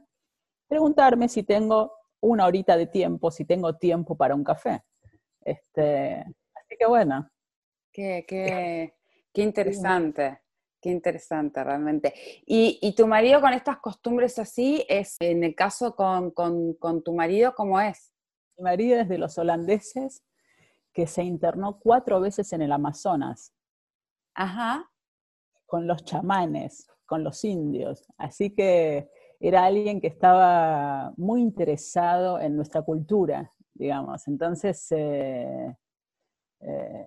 preguntarme 0.68 1.28
si 1.28 1.42
tengo 1.42 1.92
una 2.20 2.46
horita 2.46 2.76
de 2.76 2.86
tiempo, 2.86 3.30
si 3.30 3.44
tengo 3.44 3.76
tiempo 3.76 4.16
para 4.16 4.34
un 4.34 4.44
café. 4.44 4.82
Este, 5.40 6.20
así 6.54 6.76
que 6.78 6.86
bueno. 6.86 7.28
Qué, 7.92 8.24
qué, 8.28 8.94
qué 9.32 9.42
interesante. 9.42 10.40
Qué 10.80 10.90
interesante 10.90 11.64
realmente. 11.64 12.14
¿Y, 12.46 12.94
tu 12.94 13.06
marido 13.06 13.40
con 13.40 13.52
estas 13.52 13.78
costumbres 13.78 14.38
así, 14.38 14.84
es 14.88 15.16
en 15.20 15.42
el 15.42 15.54
caso 15.54 15.96
con, 15.96 16.32
tu 17.02 17.12
marido, 17.14 17.54
cómo 17.54 17.80
es? 17.80 18.12
Mi 18.56 18.64
marido 18.64 19.00
es 19.00 19.08
de 19.08 19.18
los 19.18 19.38
holandeses 19.38 20.22
que 20.96 21.06
se 21.06 21.22
internó 21.22 21.78
cuatro 21.78 22.22
veces 22.22 22.54
en 22.54 22.62
el 22.62 22.72
Amazonas. 22.72 23.52
Ajá. 24.34 24.90
Con 25.66 25.86
los 25.86 26.02
chamanes, 26.06 26.88
con 27.04 27.22
los 27.22 27.44
indios. 27.44 28.06
Así 28.16 28.54
que 28.54 29.10
era 29.38 29.66
alguien 29.66 30.00
que 30.00 30.06
estaba 30.06 31.12
muy 31.18 31.42
interesado 31.42 32.40
en 32.40 32.56
nuestra 32.56 32.80
cultura, 32.80 33.52
digamos. 33.74 34.26
Entonces, 34.26 34.90
eh, 34.92 35.76
eh, 36.60 37.06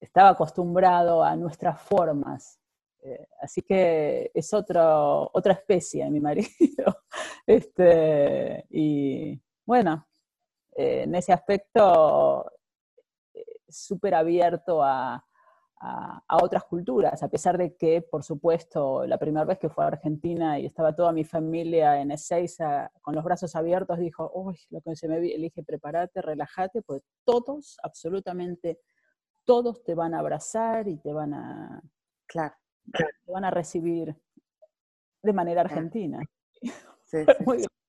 estaba 0.00 0.30
acostumbrado 0.30 1.22
a 1.22 1.36
nuestras 1.36 1.82
formas. 1.82 2.58
Eh, 3.02 3.26
así 3.42 3.60
que 3.60 4.30
es 4.32 4.54
otro, 4.54 5.30
otra 5.30 5.52
especie, 5.52 6.08
mi 6.08 6.20
marido. 6.20 6.48
este, 7.46 8.64
y 8.70 9.38
bueno, 9.66 10.08
en 10.74 11.14
ese 11.14 11.34
aspecto, 11.34 12.50
súper 13.74 14.14
abierto 14.14 14.82
a, 14.82 15.24
otras 16.40 16.64
culturas, 16.64 17.22
a 17.22 17.28
pesar 17.28 17.58
de 17.58 17.76
que, 17.76 18.00
por 18.00 18.22
supuesto, 18.22 19.06
la 19.06 19.18
primera 19.18 19.44
vez 19.44 19.58
que 19.58 19.68
fue 19.68 19.84
a 19.84 19.88
Argentina 19.88 20.58
y 20.58 20.64
estaba 20.64 20.96
toda 20.96 21.12
mi 21.12 21.24
familia 21.24 22.00
en 22.00 22.10
Ezeiza 22.10 22.90
con 23.02 23.14
los 23.14 23.22
brazos 23.22 23.54
abiertos, 23.54 23.98
dijo, 23.98 24.30
uy, 24.34 24.58
lo 24.70 24.80
que 24.80 24.96
se 24.96 25.08
me 25.08 25.18
elige, 25.18 25.62
prepárate, 25.62 26.22
relájate, 26.22 26.80
pues 26.80 27.02
todos, 27.26 27.76
absolutamente 27.82 28.78
todos 29.44 29.84
te 29.84 29.94
van 29.94 30.14
a 30.14 30.20
abrazar 30.20 30.88
y 30.88 30.96
te 30.96 31.12
van 31.12 31.34
a... 31.34 31.82
Claro. 32.26 32.54
te 32.90 33.32
van 33.32 33.44
a 33.44 33.50
recibir 33.50 34.16
de 35.22 35.32
manera 35.34 35.62
argentina. 35.62 36.20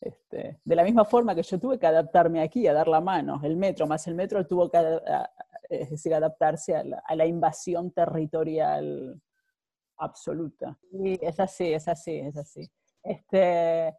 Este, 0.00 0.60
de 0.64 0.74
la 0.74 0.82
misma 0.82 1.04
forma 1.04 1.34
que 1.34 1.42
yo 1.42 1.58
tuve 1.58 1.78
que 1.78 1.86
adaptarme 1.86 2.40
aquí, 2.40 2.66
a 2.66 2.72
dar 2.72 2.88
la 2.88 3.00
mano, 3.00 3.38
el 3.44 3.56
metro 3.56 3.86
más 3.86 4.06
el 4.06 4.14
metro 4.14 4.46
tuvo 4.46 4.70
que 4.70 4.78
es 5.68 5.90
decir, 5.90 6.14
adaptarse 6.14 6.74
a 6.74 7.14
la, 7.14 7.26
invasión 7.26 7.92
territorial 7.92 9.20
absoluta. 9.98 10.76
Y 10.90 11.24
es 11.24 11.38
así, 11.38 11.72
es 11.72 11.86
así, 11.86 12.16
es 12.16 12.36
así. 12.36 12.68
Este, 13.02 13.94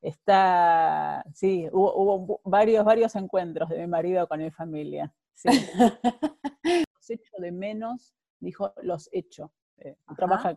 está, 0.00 1.24
sí, 1.34 1.68
hubo, 1.72 2.40
varios, 2.44 2.84
varios 2.84 3.16
encuentros 3.16 3.68
de 3.70 3.78
mi 3.78 3.86
marido 3.86 4.28
con 4.28 4.40
mi 4.40 4.50
familia. 4.50 5.12
Sí. 5.34 5.48
Los 6.94 7.10
echo 7.10 7.36
de 7.38 7.50
menos 7.50 8.14
dijo 8.38 8.72
los 8.82 9.08
hecho. 9.12 9.52
Eh, 9.78 9.96
trabaja 10.16 10.54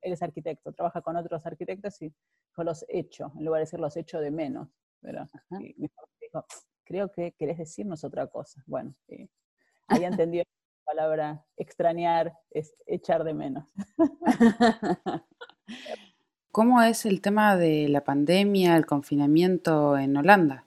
él 0.00 0.12
es 0.12 0.22
arquitecto, 0.22 0.72
trabaja 0.72 1.00
con 1.02 1.16
otros 1.16 1.44
arquitectos 1.46 2.00
y 2.02 2.12
los 2.64 2.84
hecho, 2.88 3.32
en 3.38 3.44
lugar 3.44 3.60
de 3.60 3.64
decir 3.64 3.80
los 3.80 3.96
hecho 3.96 4.20
de 4.20 4.30
menos. 4.30 4.68
Pero 5.00 5.28
dijo, 5.76 6.46
creo 6.84 7.10
que 7.10 7.32
querés 7.32 7.58
decirnos 7.58 8.04
otra 8.04 8.26
cosa. 8.26 8.62
Bueno, 8.66 8.94
ahí 9.88 10.04
entendió 10.04 10.42
la 10.42 10.92
palabra 10.92 11.44
extrañar 11.56 12.32
es 12.50 12.74
echar 12.86 13.24
de 13.24 13.34
menos. 13.34 13.64
¿Cómo 16.52 16.80
es 16.80 17.04
el 17.04 17.20
tema 17.20 17.56
de 17.56 17.88
la 17.88 18.02
pandemia, 18.02 18.76
el 18.76 18.86
confinamiento 18.86 19.98
en 19.98 20.16
Holanda? 20.16 20.64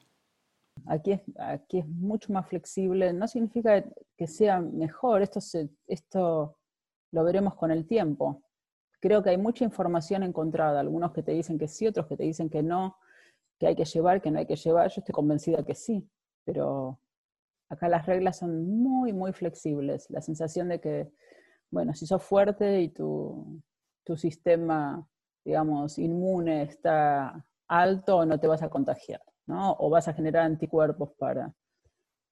Aquí 0.85 1.13
es, 1.13 1.21
aquí 1.37 1.79
es 1.79 1.87
mucho 1.87 2.31
más 2.31 2.47
flexible. 2.47 3.11
No 3.13 3.27
significa 3.27 3.83
que 4.15 4.27
sea 4.27 4.59
mejor, 4.59 5.21
esto, 5.21 5.39
esto 5.87 6.57
lo 7.11 7.23
veremos 7.23 7.55
con 7.55 7.71
el 7.71 7.87
tiempo. 7.87 8.43
Creo 8.99 9.23
que 9.23 9.29
hay 9.29 9.37
mucha 9.37 9.63
información 9.63 10.23
encontrada, 10.23 10.79
algunos 10.79 11.13
que 11.13 11.23
te 11.23 11.31
dicen 11.31 11.57
que 11.57 11.67
sí, 11.67 11.87
otros 11.87 12.07
que 12.07 12.17
te 12.17 12.23
dicen 12.23 12.49
que 12.49 12.63
no, 12.63 12.97
que 13.57 13.67
hay 13.67 13.75
que 13.75 13.85
llevar, 13.85 14.21
que 14.21 14.31
no 14.31 14.39
hay 14.39 14.45
que 14.45 14.55
llevar. 14.55 14.89
Yo 14.89 14.99
estoy 14.99 15.13
convencida 15.13 15.63
que 15.63 15.75
sí, 15.75 16.09
pero 16.43 16.99
acá 17.69 17.87
las 17.87 18.05
reglas 18.05 18.37
son 18.37 18.65
muy, 18.67 19.13
muy 19.13 19.33
flexibles. 19.33 20.09
La 20.09 20.21
sensación 20.21 20.69
de 20.69 20.81
que, 20.81 21.11
bueno, 21.71 21.93
si 21.93 22.05
sos 22.05 22.23
fuerte 22.23 22.81
y 22.81 22.89
tu, 22.89 23.61
tu 24.03 24.17
sistema, 24.17 25.07
digamos, 25.45 25.97
inmune 25.99 26.63
está 26.63 27.45
alto, 27.67 28.25
no 28.25 28.39
te 28.39 28.47
vas 28.47 28.63
a 28.63 28.69
contagiar. 28.69 29.21
O 29.47 29.89
vas 29.89 30.07
a 30.07 30.13
generar 30.13 30.43
anticuerpos 30.43 31.11
para... 31.17 31.53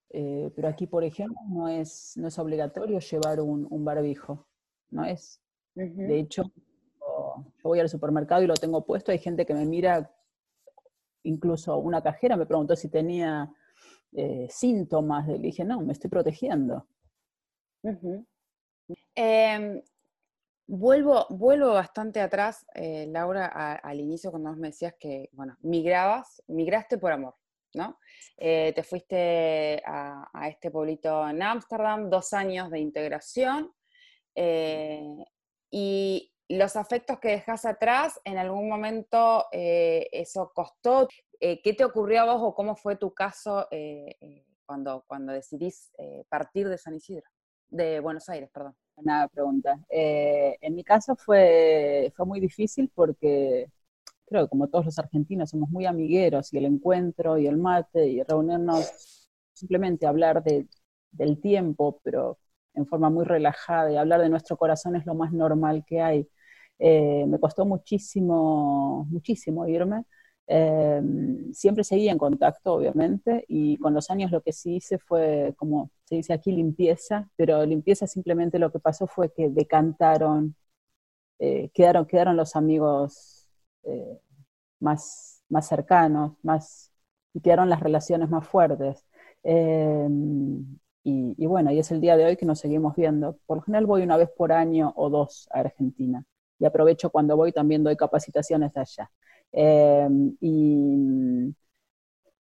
Eh, 0.10 0.52
pero 0.56 0.68
aquí, 0.70 0.88
por 0.88 1.04
ejemplo, 1.04 1.38
no 1.50 1.68
es, 1.68 2.14
no 2.16 2.28
es 2.28 2.40
obligatorio 2.40 3.00
llevar 3.00 3.42
un, 3.42 3.86
barbijo, 3.86 4.48
no 4.90 5.04
es. 5.04 5.42
De 5.78 6.20
hecho, 6.20 6.44
yo 7.00 7.46
voy 7.64 7.80
al 7.80 7.90
supermercado 7.90 8.42
y 8.42 8.48
lo 8.48 8.56
tengo 8.56 8.86
puesto, 8.86 9.12
hay 9.12 9.20
gente 9.20 9.46
que 9.46 9.54
me 9.54 9.66
mira, 9.66 10.12
incluso 11.24 11.78
una 11.78 12.02
cajera 12.02 12.36
me 12.36 12.46
preguntó 12.46 12.76
si 12.76 12.90
tenía 12.90 13.54
eh, 14.14 14.48
síntomas, 14.50 15.28
le 15.28 15.40
dije, 15.40 15.64
no, 15.64 15.82
me 15.82 15.94
estoy 15.94 16.10
protegiendo. 16.10 16.88
Vuelvo, 20.70 21.26
vuelvo 21.30 21.72
bastante 21.72 22.20
atrás, 22.20 22.66
eh, 22.76 23.08
Laura, 23.08 23.46
al 23.46 24.02
inicio 24.02 24.32
cuando 24.32 24.54
me 24.58 24.68
decías 24.68 24.96
que, 25.00 25.30
bueno, 25.32 25.56
migrabas, 25.62 26.44
migraste 26.48 26.98
por 26.98 27.14
amor, 27.14 27.36
¿no? 27.74 27.98
Eh, 28.36 28.74
te 28.76 28.84
fuiste 28.84 29.82
a, 29.86 30.30
este 30.50 30.70
pueblito 30.70 31.26
en 31.30 31.42
Ámsterdam, 31.42 32.10
dos 32.10 32.34
años 32.34 32.70
de 32.70 32.80
integración, 32.80 33.72
eh, 34.36 35.08
y 35.70 36.32
los 36.50 36.76
afectos 36.76 37.20
que 37.20 37.30
dejas 37.30 37.66
atrás, 37.66 38.20
en 38.24 38.38
algún 38.38 38.70
momento 38.70 39.46
eso 39.52 40.52
costó. 40.56 41.08
¿Qué 41.40 41.76
te 41.78 41.84
ocurrió 41.84 42.22
a 42.22 42.34
vos 42.34 42.42
o 42.42 42.56
cómo 42.56 42.76
fue 42.76 42.96
tu 42.96 43.14
caso 43.14 43.68
cuando, 44.66 45.04
cuando 45.08 45.34
decidís 45.34 45.92
partir 46.30 46.70
de 46.70 46.78
San 46.78 46.96
Isidro, 46.96 47.26
de 47.70 48.00
Buenos 48.00 48.30
Aires, 48.30 48.50
perdón? 48.54 48.76
Una 48.98 49.28
pregunta. 49.28 49.80
Eh, 49.90 50.58
en 50.60 50.74
mi 50.74 50.84
caso 50.84 51.16
fue, 51.16 52.12
fue 52.16 52.26
muy 52.26 52.40
difícil 52.40 52.92
porque 52.96 53.70
creo 54.26 54.46
que 54.46 54.50
como 54.50 54.68
todos 54.70 54.86
los 54.86 54.98
argentinos 54.98 55.52
somos 55.52 55.70
muy 55.70 55.86
amigueros 55.86 56.52
y 56.52 56.58
el 56.58 56.66
encuentro 56.66 57.38
y 57.38 57.46
el 57.46 57.58
mate 57.58 58.08
y 58.08 58.24
reunirnos, 58.24 59.30
simplemente 59.54 60.08
hablar 60.08 60.44
de, 60.44 60.68
del 61.12 61.40
tiempo, 61.40 62.02
pero 62.04 62.40
en 62.78 62.86
forma 62.88 63.10
muy 63.10 63.26
relajada 63.26 63.92
y 63.92 63.98
hablar 63.98 64.22
de 64.22 64.30
nuestro 64.30 64.58
corazón 64.58 64.96
es 64.96 65.06
lo 65.06 65.16
más 65.16 65.34
normal 65.34 65.84
que 65.86 66.02
hay. 66.02 66.30
Eh, 66.80 67.26
me 67.28 67.40
costó 67.40 67.66
muchísimo, 67.66 69.06
muchísimo 69.10 69.68
irme. 69.68 70.06
Em, 70.48 71.52
siempre 71.54 71.84
seguía 71.84 72.12
en 72.12 72.18
contacto, 72.18 72.74
obviamente, 72.76 73.44
y 73.50 73.78
con 73.78 73.94
los 73.94 74.10
años 74.10 74.32
lo 74.32 74.42
que 74.42 74.54
sí 74.54 74.76
hice 74.78 74.98
fue, 74.98 75.54
como 75.58 75.92
se 76.06 76.16
dice 76.16 76.34
aquí, 76.34 76.52
limpieza, 76.54 77.30
pero 77.36 77.66
limpieza 77.66 78.08
simplemente 78.08 78.60
lo 78.60 78.72
que 78.72 78.80
pasó 78.80 79.08
fue 79.08 79.32
que 79.34 79.50
decantaron, 79.50 80.56
eh, 81.40 81.70
quedaron, 81.74 82.06
quedaron 82.08 82.38
los 82.38 82.56
amigos 82.56 83.48
eh, 83.84 84.20
más, 84.80 85.44
más 85.50 85.68
cercanos, 85.68 86.34
más, 86.44 86.92
y 87.34 87.42
quedaron 87.42 87.70
las 87.70 87.82
relaciones 87.82 88.30
más 88.30 88.48
fuertes. 88.48 89.06
Y, 91.10 91.36
y, 91.38 91.46
bueno, 91.46 91.72
y 91.72 91.80
es 91.80 91.90
el 91.92 92.02
día 92.02 92.18
de 92.18 92.26
hoy 92.26 92.36
que 92.36 92.46
nos 92.46 92.60
seguimos 92.60 92.94
viendo. 92.98 93.38
Por 93.46 93.58
lo 93.58 93.64
general 93.64 93.86
voy 93.86 94.04
una 94.04 94.18
vez 94.18 94.30
por 94.30 94.52
año 94.52 94.92
o 94.98 95.10
dos 95.10 95.48
a 95.54 95.60
Argentina. 95.60 96.26
Y 96.60 96.66
aprovecho 96.66 97.10
cuando 97.10 97.38
voy, 97.38 97.54
también 97.54 97.82
doy 97.82 97.96
capacitaciones 97.96 98.76
allá. 98.76 99.10
Em, 99.54 100.36
y 100.42 101.56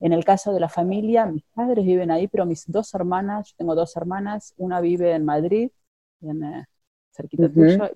en 0.01 0.13
el 0.13 0.25
caso 0.25 0.51
de 0.51 0.59
la 0.59 0.67
familia, 0.67 1.25
mis 1.27 1.45
padres 1.53 1.85
viven 1.85 2.11
ahí, 2.11 2.27
pero 2.27 2.45
mis 2.45 2.69
dos 2.69 2.93
hermanas, 2.93 3.51
yo 3.51 3.55
tengo 3.57 3.73
dos 3.73 3.95
hermanas, 3.95 4.53
una 4.57 4.81
vive 4.81 5.13
en 5.13 5.23
Madrid, 5.23 5.71
en, 6.19 6.43
eh, 6.43 6.65
cerquita 7.11 7.47
tuyo, 7.47 7.73
y 7.73 7.77
la 7.77 7.91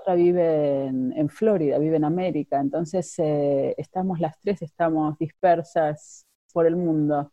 otra 0.00 0.14
vive 0.16 0.86
en, 0.86 1.28
Florida, 1.28 1.78
vive 1.78 1.96
en 1.96 2.04
América. 2.04 2.58
Entonces, 2.58 3.14
eh, 3.18 3.72
estamos 3.78 4.18
las 4.18 4.36
tres, 4.40 4.62
estamos 4.62 5.16
dispersas 5.16 6.26
por 6.52 6.66
el 6.66 6.74
mundo. 6.74 7.30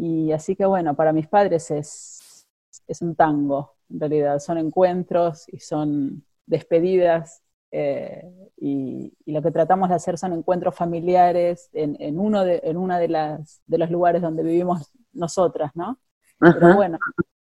Y 0.00 0.30
así 0.30 0.54
que 0.54 0.64
bueno, 0.64 0.94
para 0.94 1.12
mis 1.12 1.26
padres 1.26 1.72
es, 1.72 2.46
es 2.86 3.02
un 3.02 3.16
tango, 3.16 3.74
en 3.90 3.98
realidad. 3.98 4.38
Son 4.38 4.56
encuentros 4.56 5.48
y 5.48 5.58
son 5.58 6.24
despedidas 6.46 7.42
eh, 7.72 8.22
y, 8.56 9.12
lo 9.26 9.42
que 9.42 9.50
tratamos 9.50 9.88
de 9.88 9.96
hacer 9.96 10.16
son 10.16 10.32
encuentros 10.34 10.76
familiares 10.76 11.68
en, 11.72 12.18
uno 12.18 12.44
de, 12.44 12.60
en 12.62 12.76
una 12.76 13.00
de, 13.00 13.08
las, 13.08 13.60
de 13.66 13.78
los 13.78 13.90
lugares 13.90 14.22
donde 14.22 14.44
vivimos 14.44 14.92
nosotras, 15.12 15.72
¿no? 15.74 15.98
Pero 16.38 16.76
bueno, 16.76 16.98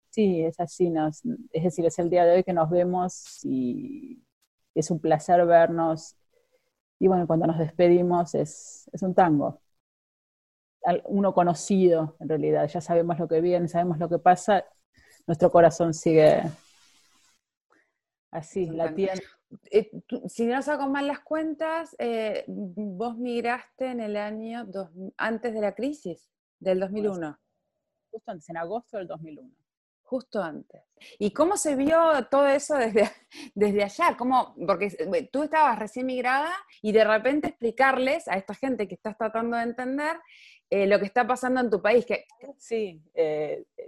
sí, 0.10 0.42
es 0.42 0.60
así, 0.60 0.90
nos, 0.90 1.22
es 1.54 1.64
decir, 1.64 1.86
es 1.86 2.00
el 2.00 2.10
día 2.10 2.26
de 2.26 2.38
hoy 2.38 2.44
que 2.44 2.54
nos 2.54 2.72
vemos 2.72 3.46
y 3.46 4.24
es 4.74 4.90
un 4.90 5.00
placer 5.00 5.46
vernos. 5.46 6.16
Y 6.98 7.08
bueno, 7.08 7.28
cuando 7.28 7.46
nos 7.46 7.60
despedimos 7.60 8.34
es, 8.34 8.90
es 8.92 9.04
un 9.04 9.14
tango, 9.14 9.62
uno 11.06 11.34
conocido 11.34 12.16
en 12.20 12.30
realidad, 12.30 12.68
ya 12.68 12.82
sabemos 12.82 13.20
lo 13.20 13.28
que 13.28 13.42
viene, 13.42 13.68
sabemos 13.68 14.00
lo 14.00 14.10
que 14.10 14.20
pasa, 14.20 14.66
nuestro 15.28 15.52
corazón 15.52 15.94
sigue 15.94 16.42
así, 18.32 18.68
latiendo. 18.68 19.22
Eh, 19.72 19.90
si 20.28 20.46
no 20.46 20.62
saco 20.62 20.88
mal 20.88 21.08
las 21.08 21.22
cuentas, 21.22 21.96
eh, 21.98 22.46
vos 22.48 23.18
migraste 23.18 23.88
en 23.88 24.00
el 24.00 24.16
año 24.16 24.68
antes 25.18 25.54
de 25.54 25.62
la 25.62 25.74
crisis, 25.74 26.30
del 26.60 26.80
2001. 26.80 27.40
Justo 28.12 28.32
antes, 28.32 28.50
en 28.50 28.58
agosto 28.58 28.98
del 28.98 29.08
2001. 29.08 29.50
Justo 30.04 30.42
antes. 30.42 30.82
¿Y 31.20 31.32
cómo 31.32 31.56
se 31.56 31.76
vio 31.76 32.28
todo 32.32 32.48
eso 32.48 32.76
desde, 32.76 33.10
desde 33.56 33.84
allá? 33.84 34.18
¿Cómo, 34.18 34.56
porque 34.66 34.88
eh, 34.88 35.30
tú 35.32 35.44
estabas 35.44 35.78
recién 35.78 36.06
migrada 36.08 36.52
y 36.82 36.92
de 36.92 37.04
repente 37.04 37.50
explicarles 37.50 38.28
a 38.28 38.34
esta 38.34 38.54
gente 38.54 38.88
que 38.88 38.96
estás 38.96 39.18
tratando 39.18 39.58
de 39.58 39.64
entender 39.64 40.18
lo 40.70 41.00
que 41.00 41.06
está 41.06 41.26
pasando 41.26 41.62
en 41.62 41.70
tu 41.70 41.82
país. 41.82 42.06
Que... 42.06 42.26
Sí, 42.58 43.02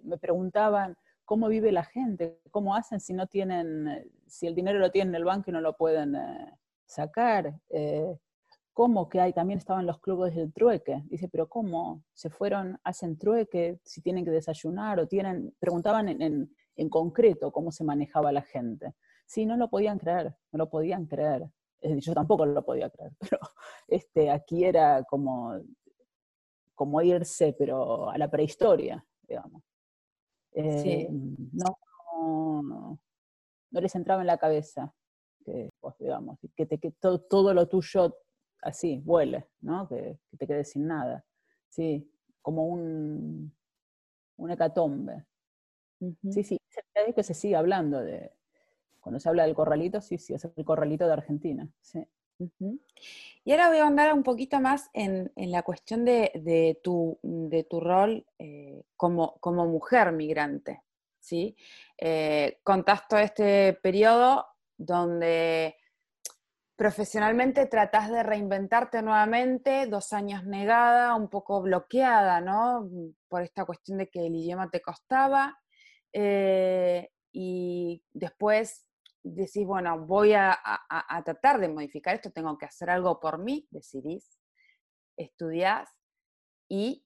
me 0.04 0.18
preguntaban, 0.18 0.96
cómo 1.32 1.48
vive 1.48 1.72
la 1.72 1.86
gente, 1.86 2.42
cómo 2.52 2.76
hacen 2.76 3.00
si 3.00 3.14
no 3.14 3.26
tienen, 3.26 4.12
si 4.28 4.48
el 4.48 4.54
dinero 4.54 4.80
lo 4.80 4.92
tienen 4.92 5.16
en 5.16 5.20
el 5.20 5.24
banco 5.24 5.50
y 5.50 5.54
no 5.54 5.62
lo 5.62 5.78
pueden 5.78 6.14
eh, 6.14 6.60
sacar. 6.86 7.58
Eh, 7.70 8.18
¿Cómo 8.74 9.08
que 9.08 9.22
hay? 9.22 9.32
También 9.32 9.58
estaban 9.58 9.86
los 9.86 10.02
clubes 10.02 10.36
del 10.36 10.52
trueque. 10.52 11.04
Dice, 11.06 11.30
pero 11.30 11.48
¿cómo? 11.48 12.04
¿Se 12.14 12.30
fueron, 12.30 12.78
hacen 12.84 13.18
trueque, 13.18 13.80
si 13.86 14.02
tienen 14.02 14.26
que 14.26 14.32
desayunar 14.32 15.00
o 15.00 15.08
tienen... 15.08 15.56
Preguntaban 15.58 16.10
en, 16.10 16.54
en, 16.76 16.90
concreto 16.90 17.54
cómo 17.54 17.72
se 17.72 17.86
manejaba 17.86 18.34
la 18.34 18.42
gente. 18.42 18.94
Sí, 19.26 19.46
no 19.46 19.56
lo 19.56 19.70
podían 19.70 20.00
creer, 20.00 20.36
no 20.52 20.58
lo 20.58 20.70
podían 20.70 21.06
creer. 21.06 21.50
Yo 21.82 22.14
tampoco 22.14 22.46
lo 22.46 22.66
podía 22.66 22.90
creer, 22.90 23.14
pero 23.20 23.40
este, 23.88 24.30
aquí 24.30 24.66
era 24.66 25.04
como, 25.06 25.62
como 26.82 27.00
irse, 27.04 27.54
pero 27.60 28.10
a 28.10 28.18
la 28.18 28.28
prehistoria, 28.28 29.06
digamos. 29.28 29.62
Eh, 30.52 31.08
no, 31.12 31.78
no, 32.64 33.00
les 33.70 33.94
entraba 33.94 34.22
en 34.22 34.26
la 34.26 34.40
cabeza 34.40 34.92
que, 35.46 35.70
pues, 35.80 35.96
digamos, 36.00 36.40
que, 36.56 36.66
te, 36.66 36.80
que 36.80 36.90
todo, 36.90 37.54
lo 37.54 37.68
tuyo 37.68 38.18
así, 38.64 39.00
vuele, 39.06 39.48
¿no? 39.60 39.88
Que, 39.88 40.18
te 40.36 40.48
quedes 40.48 40.72
sin 40.72 40.88
nada. 40.88 41.24
Sí, 41.70 42.12
como 42.42 42.66
un, 42.66 43.56
un 44.38 44.50
hecatombe. 44.50 45.28
Sí, 46.32 46.42
sí, 46.44 46.58
es 46.96 47.14
que 47.14 47.22
se 47.22 47.36
sigue 47.36 47.58
hablando 47.58 48.02
de, 48.02 48.32
cuando 49.02 49.20
se 49.20 49.30
habla 49.30 49.44
del 49.44 49.54
corralito, 49.54 50.02
sí, 50.02 50.18
sí, 50.18 50.34
es 50.34 50.46
el 50.46 50.66
corralito 50.66 51.06
de 51.06 51.14
Argentina. 51.14 51.70
Sí. 51.80 52.04
Y 53.44 53.52
ahora 53.52 53.70
voy 53.70 53.78
a 53.80 53.88
andar 53.88 54.14
un 54.14 54.24
poquito 54.24 54.60
más 54.60 54.90
en, 54.94 55.32
la 55.36 55.64
cuestión 55.64 56.06
de, 56.06 56.80
tu, 56.84 57.20
de 57.24 57.64
tu 57.64 57.80
rol 57.80 58.26
eh, 58.40 58.84
como, 58.96 59.38
como, 59.40 59.66
mujer 59.68 60.12
migrante. 60.12 60.84
¿sí? 61.20 61.56
Eh, 61.98 62.60
contás 62.64 63.08
todo 63.08 63.20
este 63.20 63.74
periodo 63.74 64.46
donde 64.78 65.76
profesionalmente 66.76 67.68
tratás 67.68 68.10
de 68.10 68.24
reinventarte 68.24 69.04
nuevamente, 69.04 69.86
dos 69.86 70.14
años 70.14 70.46
negada, 70.46 71.16
un 71.16 71.30
poco 71.30 71.62
bloqueada, 71.62 72.42
¿no? 72.42 72.90
Por 73.28 73.44
esta 73.44 73.66
cuestión 73.66 74.00
de 74.00 74.10
que 74.10 74.26
el 74.26 74.36
idioma 74.36 74.70
te 74.72 74.82
costaba. 74.82 75.60
Eh, 76.12 77.12
y 77.32 78.04
después 78.12 78.88
decís, 79.24 79.66
bueno, 79.66 80.06
voy 80.06 80.34
a, 80.34 80.60
tratar 81.24 81.60
de 81.60 81.70
modificar 81.70 82.16
esto, 82.16 82.32
tengo 82.32 82.58
que 82.58 82.66
hacer 82.66 82.90
algo 82.90 83.20
por 83.20 83.38
mí, 83.38 83.68
decidís, 83.72 84.40
estudiás 85.18 85.90
y 86.68 87.06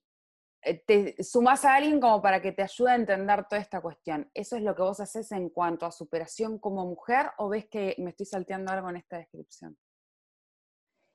eh, 0.62 0.82
te 0.86 1.22
sumás 1.22 1.64
a 1.64 1.74
alguien 1.74 2.00
como 2.00 2.22
para 2.22 2.40
que 2.40 2.52
te 2.52 2.62
ayude 2.62 2.90
a 2.90 2.96
entender 2.96 3.46
toda 3.48 3.60
esta 3.60 3.80
cuestión. 3.80 4.30
¿Eso 4.34 4.56
es 4.56 4.62
lo 4.62 4.74
que 4.74 4.82
vos 4.82 5.00
haces 5.00 5.30
en 5.32 5.50
cuanto 5.50 5.86
a 5.86 5.92
superación 5.92 6.58
como 6.58 6.86
mujer 6.86 7.30
o 7.38 7.48
ves 7.48 7.66
que 7.66 7.94
me 7.98 8.10
estoy 8.10 8.26
salteando 8.26 8.72
algo 8.72 8.90
en 8.90 8.96
esta 8.96 9.18
descripción? 9.18 9.76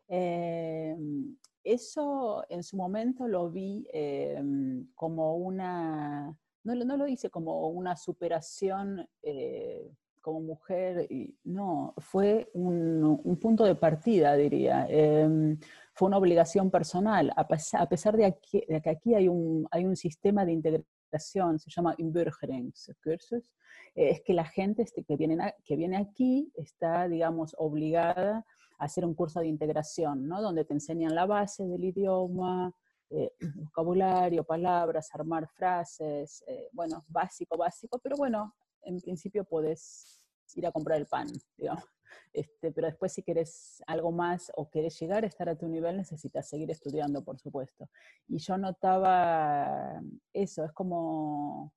Em, 0.07 1.37
eso 1.63 2.43
en 2.49 2.63
su 2.63 2.75
momento 2.75 3.27
lo 3.27 3.49
vi 3.49 3.87
em, 3.93 4.91
como 4.93 5.37
una, 5.37 6.37
no, 6.63 6.75
no, 6.75 6.97
lo 6.97 7.07
hice 7.07 7.29
como 7.29 7.69
una 7.69 7.95
superación 7.95 9.07
eh, 9.21 9.89
como 10.21 10.39
mujer, 10.41 11.07
y 11.09 11.35
no, 11.43 11.93
fue 11.97 12.49
un, 12.53 13.21
punto 13.41 13.65
de 13.65 13.75
partida, 13.75 14.35
diría. 14.35 14.85
Em, 14.89 15.57
fue 15.93 16.07
una 16.07 16.17
obligación 16.17 16.71
personal, 16.71 17.31
a, 17.35 17.47
pesar, 17.47 18.17
de, 18.17 18.37
que 18.41 18.89
aquí 18.89 19.15
hay 19.15 19.27
un, 19.27 19.67
hay 19.71 19.85
un 19.85 19.95
sistema 19.95 20.45
de 20.45 20.53
integración, 20.53 21.59
se 21.59 21.69
llama 21.69 21.95
Inbürgerungskursus, 21.97 23.51
eh, 23.95 24.09
es 24.11 24.21
que 24.21 24.33
la 24.33 24.45
gente 24.45 24.83
este, 24.83 25.03
que, 25.03 25.17
viene, 25.17 25.55
que 25.65 25.75
viene 25.75 25.97
aquí 25.97 26.51
está, 26.55 27.07
digamos, 27.07 27.55
obligada 27.57 28.45
a 28.77 28.85
hacer 28.85 29.05
un 29.05 29.13
curso 29.13 29.39
de 29.39 29.47
integración, 29.47 30.27
¿no? 30.27 30.41
donde 30.41 30.65
te 30.65 30.73
enseñan 30.73 31.13
la 31.13 31.25
base 31.25 31.65
del 31.65 31.83
idioma, 31.83 32.73
eh, 33.09 33.31
vocabulario, 33.65 34.43
palabras, 34.43 35.09
armar 35.13 35.47
frases, 35.47 36.43
eh, 36.47 36.69
bueno, 36.71 37.03
básico, 37.07 37.57
básico, 37.57 37.99
pero 38.01 38.15
bueno, 38.15 38.55
en 38.83 38.99
principio 38.99 39.43
podés 39.43 40.21
ir 40.55 40.65
a 40.67 40.71
comprar 40.71 40.99
el 40.99 41.07
pan. 41.07 41.27
Este, 42.33 42.73
pero 42.73 42.87
después 42.87 43.13
si 43.13 43.23
querés 43.23 43.81
algo 43.87 44.11
más 44.11 44.51
o 44.55 44.69
querés 44.69 44.99
llegar 44.99 45.23
a 45.23 45.27
estar 45.27 45.47
a 45.47 45.57
tu 45.57 45.67
nivel, 45.69 45.95
necesitas 45.95 46.49
seguir 46.49 46.69
estudiando, 46.69 47.23
por 47.23 47.39
supuesto. 47.39 47.89
Y 48.27 48.37
yo 48.39 48.57
notaba 48.57 50.01
eso, 50.33 50.65
es 50.65 50.73
como 50.73 51.73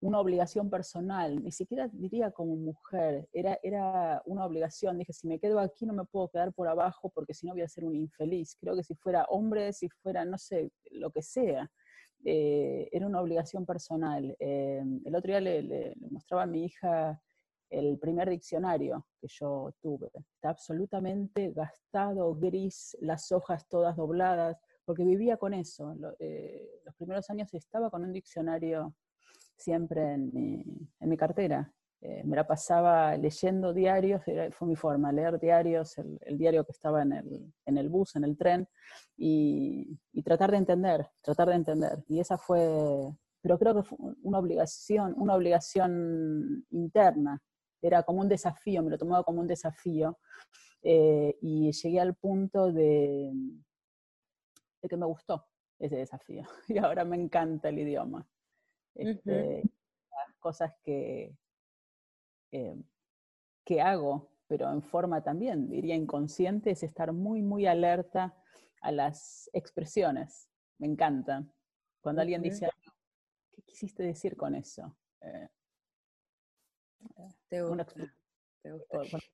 una 0.00 0.20
obligación 0.20 0.68
personal, 0.68 1.42
ni 1.42 1.50
siquiera 1.50 1.88
diría 1.88 2.30
como 2.30 2.56
mujer, 2.56 3.28
era, 3.32 3.58
era 3.62 4.22
una 4.26 4.44
obligación. 4.44 4.98
Dije, 4.98 5.12
si 5.12 5.26
me 5.26 5.38
quedo 5.38 5.58
aquí 5.58 5.86
no 5.86 5.94
me 5.94 6.04
puedo 6.04 6.28
quedar 6.28 6.52
por 6.52 6.68
abajo 6.68 7.10
porque 7.10 7.32
si 7.32 7.46
no 7.46 7.52
voy 7.52 7.62
a 7.62 7.68
ser 7.68 7.84
un 7.84 7.94
infeliz. 7.94 8.56
Creo 8.60 8.76
que 8.76 8.84
si 8.84 8.94
fuera 8.94 9.24
hombre, 9.24 9.72
si 9.72 9.88
fuera, 9.88 10.24
no 10.24 10.36
sé, 10.36 10.70
lo 10.90 11.10
que 11.10 11.22
sea, 11.22 11.70
eh, 12.24 12.88
era 12.90 13.06
una 13.06 13.20
obligación 13.20 13.66
personal. 13.66 14.34
Eh, 14.38 14.82
el 15.04 15.14
otro 15.14 15.28
día 15.28 15.40
le, 15.40 15.94
mostraba 16.10 16.44
a 16.44 16.46
mi 16.46 16.64
hija 16.64 17.20
el 17.70 17.98
primer 17.98 18.30
diccionario 18.30 19.06
que 19.20 19.28
yo 19.28 19.74
tuve. 19.80 20.10
Está 20.34 20.50
absolutamente 20.50 21.52
gastado, 21.52 22.34
gris, 22.34 22.96
las 23.00 23.30
hojas 23.32 23.68
todas 23.68 23.96
dobladas, 23.96 24.56
porque 24.84 25.04
vivía 25.04 25.36
con 25.36 25.54
eso. 25.54 25.94
Eh, 26.18 26.80
los 26.84 26.94
primeros 26.94 27.28
años 27.30 27.52
estaba 27.52 27.90
con 27.90 28.04
un 28.04 28.12
diccionario 28.12 28.94
siempre 29.56 30.14
en 30.14 30.78
mi 31.00 31.16
cartera. 31.16 31.72
Eh, 32.06 32.22
me 32.22 32.36
la 32.36 32.46
pasaba 32.46 33.16
leyendo 33.16 33.72
diarios, 33.72 34.20
fue 34.50 34.68
mi 34.68 34.76
forma, 34.76 35.10
leer 35.10 35.40
diarios, 35.40 35.96
el, 35.96 36.36
diario 36.36 36.62
que 36.66 36.72
estaba 36.72 37.00
en 37.00 37.12
el, 37.14 37.54
en 37.64 37.78
el, 37.78 37.88
bus, 37.88 38.14
en 38.16 38.24
el 38.24 38.36
tren, 38.36 38.68
y, 39.16 39.98
tratar 40.22 40.50
de 40.50 40.58
entender, 40.58 41.08
tratar 41.22 41.48
de 41.48 41.54
entender. 41.54 42.04
Y 42.06 42.20
esa 42.20 42.36
fue, 42.36 43.10
pero 43.40 43.58
creo 43.58 43.74
que 43.74 43.84
fue 43.84 43.96
una 44.22 44.38
obligación, 44.38 45.14
una 45.16 45.34
obligación 45.34 46.66
interna, 46.72 47.42
era 47.80 48.02
como 48.02 48.20
un 48.20 48.28
desafío, 48.28 48.82
me 48.82 48.90
lo 48.90 48.98
tomaba 48.98 49.24
como 49.24 49.40
un 49.40 49.46
desafío, 49.46 50.18
eh, 50.82 51.38
y 51.40 51.72
llegué 51.72 52.00
al 52.00 52.16
punto 52.16 52.70
de, 52.70 53.32
de, 54.82 54.88
que 54.90 54.96
me 54.98 55.06
gustó 55.06 55.46
ese 55.78 55.96
desafío, 55.96 56.42
y 56.68 56.76
ahora 56.76 57.06
me 57.06 57.16
encanta 57.16 57.70
el 57.70 57.78
idioma. 57.78 58.28
Este, 58.94 59.62
las 60.10 60.36
cosas 60.38 60.74
que, 60.82 61.34
eh, 62.54 62.76
que 63.64 63.80
hago, 63.80 64.30
pero 64.46 64.70
en 64.70 64.80
forma 64.80 65.24
también, 65.24 65.68
diría 65.68 65.96
inconsciente, 65.96 66.70
es 66.70 66.84
estar 66.84 67.12
muy, 67.12 67.42
muy 67.42 67.66
alerta 67.66 68.36
a 68.80 68.92
las 68.92 69.50
expresiones. 69.52 70.48
Me 70.78 70.86
encanta. 70.86 71.44
Cuando 72.00 72.22
alguien 72.22 72.42
dice, 72.42 72.68
¿qué 73.50 73.62
quisiste 73.62 74.04
decir 74.04 74.36
con 74.36 74.54
eso? 74.54 74.96
Eh, 75.20 75.48
te 77.48 77.62
gusta. 77.62 77.86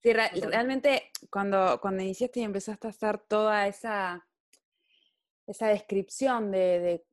Sí, 0.03 0.13
realmente 0.13 1.11
cuando, 1.31 1.79
cuando 1.81 2.03
iniciaste 2.03 2.41
y 2.41 2.45
empezaste 2.45 2.87
a 2.87 2.91
hacer 2.91 3.19
toda 3.19 3.67
esa, 3.69 4.27
esa 5.47 5.69
descripción 5.69 6.51
de, 6.51 7.05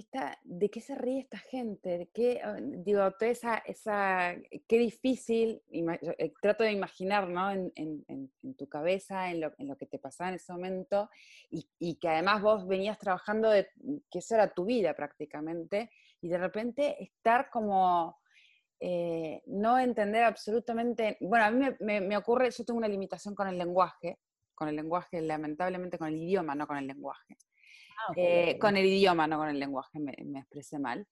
está, 0.00 0.38
¿de 0.44 0.70
qué 0.70 0.80
se 0.80 0.94
ríe 0.94 1.20
esta 1.20 1.38
gente? 1.38 1.98
¿De 1.98 2.06
qué, 2.08 2.40
ah, 2.42 2.56
digo, 2.60 3.10
toda 3.12 3.30
esa, 3.30 3.58
esa, 3.58 4.34
qué 4.66 4.78
difícil, 4.78 5.62
eh, 5.70 6.32
trato 6.40 6.64
de 6.64 6.72
imaginar, 6.72 7.28
¿no? 7.28 7.50
En, 7.50 8.30
tu 8.56 8.68
cabeza, 8.68 9.30
en 9.30 9.40
lo, 9.40 9.52
en 9.58 9.68
lo, 9.68 9.76
que 9.76 9.86
te 9.86 9.98
pasaba 9.98 10.30
en 10.30 10.36
ese 10.36 10.52
momento, 10.52 11.10
y, 11.50 11.96
que 11.96 12.08
además 12.08 12.42
vos 12.42 12.66
venías 12.66 12.98
trabajando, 12.98 13.50
de, 13.50 13.68
que 14.10 14.18
eso 14.18 14.34
era 14.34 14.52
tu 14.52 14.64
vida 14.64 14.94
prácticamente, 14.94 15.90
y 16.20 16.28
de 16.28 16.38
repente 16.38 17.02
estar 17.02 17.50
como, 17.50 18.18
eh, 18.80 19.42
no 19.46 19.78
entender 19.78 20.24
absolutamente, 20.24 21.16
bueno, 21.20 21.44
a 21.44 21.50
mí 21.50 21.66
me, 21.80 22.00
me 22.00 22.16
ocurre, 22.16 22.50
yo 22.50 22.64
tengo 22.64 22.78
una 22.78 22.88
limitación 22.88 23.34
con 23.34 23.48
el 23.48 23.58
lenguaje, 23.58 24.18
con 24.54 24.68
el 24.68 24.76
lenguaje, 24.76 25.20
lamentablemente 25.20 25.98
con 25.98 26.08
el 26.08 26.16
idioma, 26.16 26.54
no 26.54 26.66
con 26.66 26.76
el 26.76 26.86
lenguaje. 26.86 27.36
Ah, 27.98 28.12
eh, 28.16 28.58
con 28.58 28.76
el 28.76 28.86
idioma, 28.86 29.26
no 29.26 29.38
con 29.38 29.48
el 29.48 29.58
lenguaje, 29.58 29.98
me, 29.98 30.12
expresé 30.38 30.78
mal. 30.78 31.06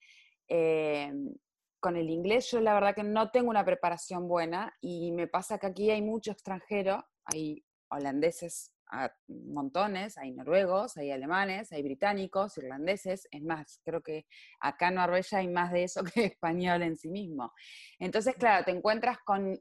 Em, 0.49 1.35
con 1.81 1.97
el 1.97 2.11
inglés 2.11 2.51
yo 2.51 2.61
la 2.61 2.75
verdad 2.75 2.95
que 2.95 3.03
no 3.03 3.31
tengo 3.31 3.51
una 3.51 3.65
preparación 3.65 4.29
buena 4.29 4.73
y 4.81 5.13
me 5.13 5.27
pasa 5.27 5.59
que 5.59 5.67
aquí 5.67 5.91
hay 5.91 6.03
mucho 6.03 6.31
extranjero, 6.31 7.05
hay 7.25 7.65
holandeses 7.89 8.73
a 8.93 9.11
montones, 9.27 10.19
hay 10.19 10.33
noruegos, 10.33 10.97
hay 10.97 11.11
alemanes, 11.11 11.73
hay 11.73 11.83
británicos, 11.83 12.59
irlandeses, 12.59 13.27
es 13.31 13.43
más, 13.43 13.81
creo 13.85 14.03
que 14.03 14.27
acá 14.61 14.89
en 14.89 14.97
Noruega 14.97 15.39
hay 15.39 15.49
más 15.49 15.73
de 15.73 15.85
eso 15.85 16.05
que 16.15 16.27
español 16.27 16.83
en 16.83 16.97
sí 16.97 17.09
mismo. 17.09 17.53
Entonces, 17.99 18.37
claro, 18.37 18.65
te 18.65 18.71
encuentras 18.71 19.19
con, 19.25 19.59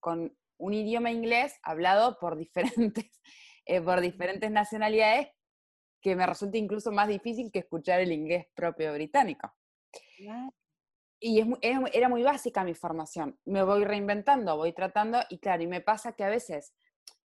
con 0.00 0.36
un 0.58 0.74
idioma 0.74 1.10
inglés 1.10 1.58
hablado 1.62 2.18
por 2.20 2.36
diferentes, 2.36 3.20
eh, 3.66 3.80
por 3.80 4.00
diferentes 4.00 4.50
nacionalidades 4.50 5.28
que 6.04 6.14
me 6.14 6.26
resulta 6.26 6.58
incluso 6.58 6.92
más 6.92 7.08
difícil 7.08 7.50
que 7.50 7.60
escuchar 7.60 7.98
el 7.98 8.12
inglés 8.12 8.46
propio 8.54 8.92
británico. 8.92 9.50
Y 11.18 11.40
era 11.92 12.08
muy 12.10 12.22
básica 12.22 12.62
mi 12.62 12.74
formación. 12.74 13.38
Me 13.46 13.62
voy 13.62 13.86
reinventando, 13.86 14.54
voy 14.58 14.74
tratando, 14.74 15.20
y 15.30 15.38
claro, 15.38 15.62
y 15.62 15.66
me 15.66 15.80
pasa 15.80 16.12
que 16.12 16.22
a 16.22 16.28
veces 16.28 16.74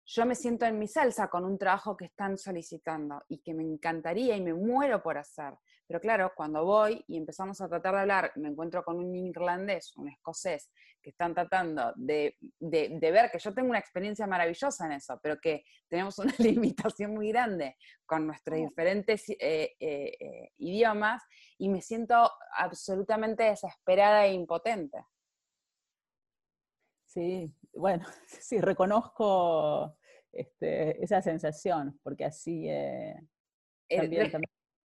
yo 0.06 0.26
me 0.26 0.36
siento 0.36 0.66
en 0.66 0.80
mi 0.80 0.88
salsa 0.88 1.30
con 1.30 1.46
un 1.46 1.58
trabajo 1.58 1.96
que 1.96 2.06
están 2.06 2.38
solicitando 2.38 3.24
y 3.30 3.39
que 3.42 3.54
me 3.54 3.63
encantaría 3.63 4.36
y 4.36 4.42
me 4.42 4.54
muero 4.54 5.02
por 5.02 5.18
hacer. 5.18 5.54
Pero 5.88 6.00
claro, 6.00 6.32
cuando 6.36 6.66
voy 6.66 7.04
y 7.08 7.18
empezamos 7.18 7.62
a 7.62 7.70
tratar 7.70 7.96
de 7.96 8.02
hablar, 8.02 8.32
me 8.36 8.50
encuentro 8.50 8.84
con 8.84 8.98
un 8.98 9.16
irlandés, 9.16 9.96
un 9.96 10.10
escocés, 10.10 10.70
que 11.04 11.10
están 11.10 11.34
tratando 11.34 11.94
de, 11.96 12.38
ver 12.60 13.30
que 13.30 13.38
yo 13.38 13.54
tengo 13.54 13.70
una 13.70 13.80
experiencia 13.80 14.26
maravillosa 14.26 14.86
en 14.86 14.94
eso, 14.94 15.20
pero 15.22 15.38
que 15.39 15.66
tenemos 15.89 16.18
una 16.18 16.34
limitación 16.39 17.13
muy 17.13 17.30
grande 17.30 17.76
con 18.06 18.26
nuestros 18.26 18.58
diferentes 18.60 19.30
eh, 19.30 19.38
eh, 19.39 19.76
eh, 20.20 20.52
idiomas 20.58 21.22
y 21.58 21.70
me 21.70 21.82
siento 21.82 22.32
absolutamente 22.58 23.44
desesperada 23.44 24.26
e 24.26 24.34
impotente. 24.34 24.98
Sí, 27.13 27.54
bueno, 27.73 28.06
sí, 28.28 28.60
reconozco 28.60 29.95
este, 30.32 31.04
esa 31.04 31.21
sensación, 31.21 31.99
porque 32.02 32.26
así 32.26 32.67
también, 33.88 34.32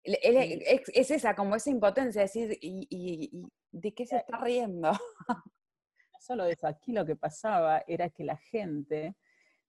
es, 0.02 1.10
esa, 1.10 1.34
como 1.34 1.56
esa 1.56 1.70
impotencia, 1.70 2.20
decir, 2.20 2.58
¿y, 2.60 3.30
de 3.70 3.94
qué 3.94 4.06
se 4.06 4.18
está 4.18 4.36
riendo? 4.38 4.92
No 4.92 6.20
solo 6.20 6.44
eso, 6.44 6.66
aquí 6.66 6.92
lo 6.92 7.06
que 7.06 7.16
pasaba 7.16 7.82
era 7.86 8.10
que 8.10 8.24
la 8.24 8.36
gente 8.36 9.16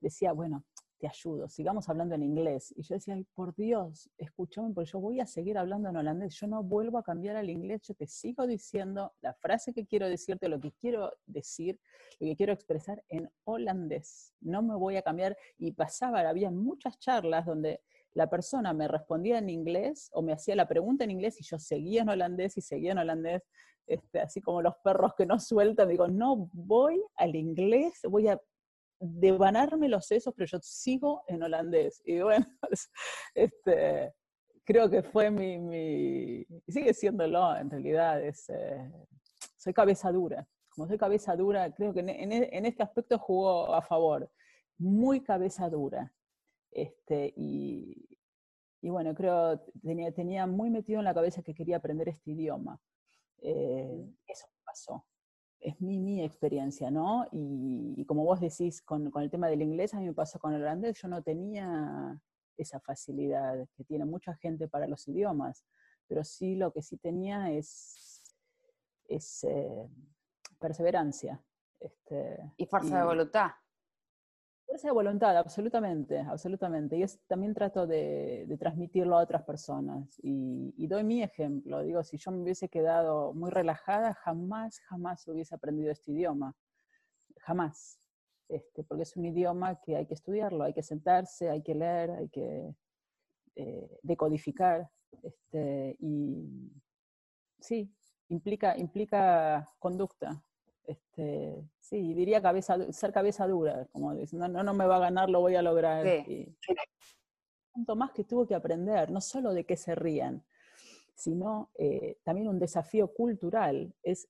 decía, 0.01 0.33
bueno, 0.33 0.65
te 1.01 1.07
ayudo, 1.07 1.49
sigamos 1.49 1.89
hablando 1.89 2.13
en 2.13 2.21
inglés. 2.21 2.71
Y 2.77 2.83
yo 2.83 2.93
decía, 2.93 3.19
por 3.33 3.55
Dios, 3.55 4.07
escúchame, 4.19 4.71
porque 4.71 4.91
yo 4.91 4.99
voy 4.99 5.19
a 5.19 5.25
seguir 5.25 5.57
hablando 5.57 5.89
en 5.89 5.97
holandés, 5.97 6.35
yo 6.35 6.45
no 6.45 6.61
vuelvo 6.61 6.99
a 6.99 7.03
cambiar 7.03 7.35
al 7.37 7.49
inglés, 7.49 7.81
yo 7.87 7.95
te 7.95 8.05
sigo 8.05 8.45
diciendo 8.45 9.11
la 9.21 9.33
frase 9.33 9.73
que 9.73 9.87
quiero 9.87 10.07
decirte, 10.07 10.47
lo 10.47 10.59
que 10.59 10.71
quiero 10.73 11.11
decir, 11.25 11.79
lo 12.19 12.27
que 12.27 12.35
quiero 12.35 12.53
expresar 12.53 13.03
en 13.09 13.27
holandés. 13.45 14.35
No 14.41 14.61
me 14.61 14.75
voy 14.75 14.95
a 14.95 15.01
cambiar. 15.01 15.35
Y 15.57 15.71
pasaba, 15.71 16.19
había 16.21 16.51
muchas 16.51 16.99
charlas 16.99 17.47
donde 17.47 17.81
la 18.13 18.29
persona 18.29 18.71
me 18.71 18.87
respondía 18.87 19.39
en 19.39 19.49
inglés 19.49 20.11
o 20.13 20.21
me 20.21 20.33
hacía 20.33 20.55
la 20.55 20.67
pregunta 20.67 21.03
en 21.03 21.11
inglés 21.11 21.39
y 21.39 21.43
yo 21.43 21.57
seguía 21.57 22.03
en 22.03 22.09
holandés 22.09 22.57
y 22.57 22.61
seguía 22.61 22.91
en 22.91 22.99
holandés, 22.99 23.41
este, 23.87 24.19
así 24.19 24.39
como 24.39 24.61
los 24.61 24.75
perros 24.83 25.13
que 25.17 25.25
no 25.25 25.39
sueltan, 25.39 25.89
digo, 25.89 26.07
no, 26.07 26.47
voy 26.53 27.01
al 27.15 27.35
inglés, 27.35 28.01
voy 28.07 28.27
a 28.27 28.39
devanarme 29.01 29.89
los 29.89 30.05
sesos, 30.05 30.33
pero 30.35 30.47
yo 30.47 30.59
sigo 30.61 31.23
en 31.27 31.43
holandés. 31.43 32.01
Y 32.05 32.21
bueno, 32.21 32.45
este, 33.35 34.13
creo 34.63 34.89
que 34.89 35.03
fue 35.03 35.31
mi, 35.31 35.57
mi 35.57 36.45
sigue 36.67 36.93
siéndolo 36.93 37.55
en 37.57 37.69
realidad, 37.69 38.23
es, 38.23 38.49
eh, 38.49 38.91
soy 39.57 39.73
cabeza 39.73 40.11
dura. 40.11 40.47
Como 40.69 40.87
soy 40.87 40.97
cabeza 40.97 41.35
dura, 41.35 41.73
creo 41.73 41.93
que 41.93 41.99
en, 41.99 42.31
en 42.31 42.65
este 42.65 42.83
aspecto 42.83 43.19
jugó 43.19 43.73
a 43.73 43.81
favor. 43.81 44.31
Muy 44.77 45.21
cabeza 45.21 45.69
dura. 45.69 46.13
Este, 46.71 47.33
y, 47.35 48.07
bueno, 48.81 49.13
creo, 49.13 49.59
tenía, 49.83 50.11
tenía 50.11 50.47
muy 50.47 50.69
metido 50.69 50.99
en 50.99 51.05
la 51.05 51.13
cabeza 51.13 51.43
que 51.43 51.53
quería 51.53 51.77
aprender 51.77 52.09
este 52.09 52.31
idioma. 52.31 52.79
Eh, 53.39 54.09
eso 54.27 54.47
pasó. 54.63 55.05
Es 55.62 55.80
mi, 55.80 56.00
mi 56.00 56.24
experiencia, 56.24 56.91
¿no? 56.91 57.28
Y, 57.32 58.04
como 58.06 58.24
vos 58.24 58.39
decís 58.41 58.82
con, 58.82 59.12
con, 59.12 59.24
el 59.24 59.30
tema 59.30 59.47
del 59.47 59.62
inglés, 59.62 59.93
a 59.93 60.00
mí 60.00 60.06
me 60.06 60.13
pasó 60.13 60.39
con 60.39 60.54
el 60.54 60.62
holandés, 60.62 61.00
yo 61.02 61.08
no 61.08 61.21
tenía 61.21 62.19
esa 62.58 62.80
facilidad 62.80 63.67
que 63.76 63.84
tiene 63.84 64.06
mucha 64.06 64.36
gente 64.36 64.67
para 64.67 64.88
los 64.88 65.08
idiomas, 65.08 65.63
pero 66.08 66.24
sí 66.24 66.56
lo 66.56 66.71
que 66.74 66.82
sí 66.82 66.97
tenía 66.97 67.52
es, 67.52 68.21
es 69.08 69.43
eh, 69.43 69.88
perseverancia. 70.60 71.43
Este, 71.80 72.54
y 72.58 72.65
fuerza 72.65 73.00
de 73.00 73.06
voluntad. 73.06 73.52
Fuerza 74.71 74.93
voluntad, 74.93 75.36
absolutamente, 75.38 76.19
absolutamente. 76.19 76.95
Y 76.95 77.03
es, 77.03 77.19
también 77.27 77.53
trato 77.53 77.86
de, 77.86 78.47
transmitirlo 78.57 79.17
a 79.17 79.23
otras 79.23 79.43
personas. 79.43 80.17
Y, 80.23 80.88
doy 80.88 81.03
mi 81.03 81.21
ejemplo. 81.21 81.81
Digo, 81.84 82.01
si 82.05 82.15
yo 82.17 82.31
me 82.31 82.41
hubiese 82.41 82.69
quedado 82.69 83.34
muy 83.34 83.51
relajada, 83.51 84.13
jamás, 84.13 84.79
jamás 84.88 85.27
hubiese 85.27 85.55
aprendido 85.55 85.91
este 85.91 86.13
idioma. 86.13 86.55
Jamás. 87.39 87.99
Este, 88.47 88.86
porque 88.86 89.03
es 89.03 89.17
un 89.17 89.25
idioma 89.25 89.77
que 89.81 89.97
hay 89.97 90.05
que 90.05 90.13
estudiarlo, 90.13 90.63
hay 90.63 90.73
que 90.73 90.84
sentarse, 90.84 91.49
hay 91.49 91.63
que 91.63 91.75
leer, 91.75 92.12
hay 92.12 92.29
que 92.29 92.73
eh, 93.57 93.99
decodificar. 94.03 94.89
Este, 95.21 95.97
y 95.99 96.71
sí, 97.60 97.93
implica, 98.29 98.77
implica 98.77 99.67
conducta, 99.79 100.41
este, 100.86 101.62
sí, 101.91 102.13
diría 102.13 102.41
cabeza, 102.41 102.91
ser 102.93 103.12
cabeza 103.12 103.45
dura, 103.45 103.86
como 103.91 104.15
diciendo, 104.15 104.47
no, 104.47 104.63
no 104.63 104.73
me 104.73 104.88
va 104.88 104.95
a 104.95 104.99
ganar, 104.99 105.30
lo 105.30 105.41
voy 105.41 105.56
a 105.56 105.62
lograr. 105.62 106.08
Sí. 106.25 106.56
punto 107.73 107.95
más 107.95 108.12
que 108.12 108.23
tuvo 108.23 108.47
que 108.47 108.56
aprender, 108.56 109.12
no 109.12 109.19
solo 109.19 109.54
de 109.54 109.65
qué 109.65 109.75
se 109.75 109.93
rían, 109.93 110.43
sino 111.15 111.69
eh, 111.77 112.17
también 112.23 112.47
un 112.47 112.60
desafío 112.60 113.13
cultural. 113.13 113.93
Es, 114.04 114.30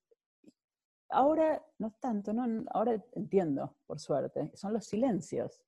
ahora, 1.10 1.64
no 1.78 1.92
tanto, 2.00 2.34
no, 2.34 2.66
ahora 2.72 3.04
entiendo, 3.14 3.78
por 3.86 4.00
suerte, 4.00 4.52
son 4.56 4.74
los 4.74 4.86
silencios. 4.86 5.62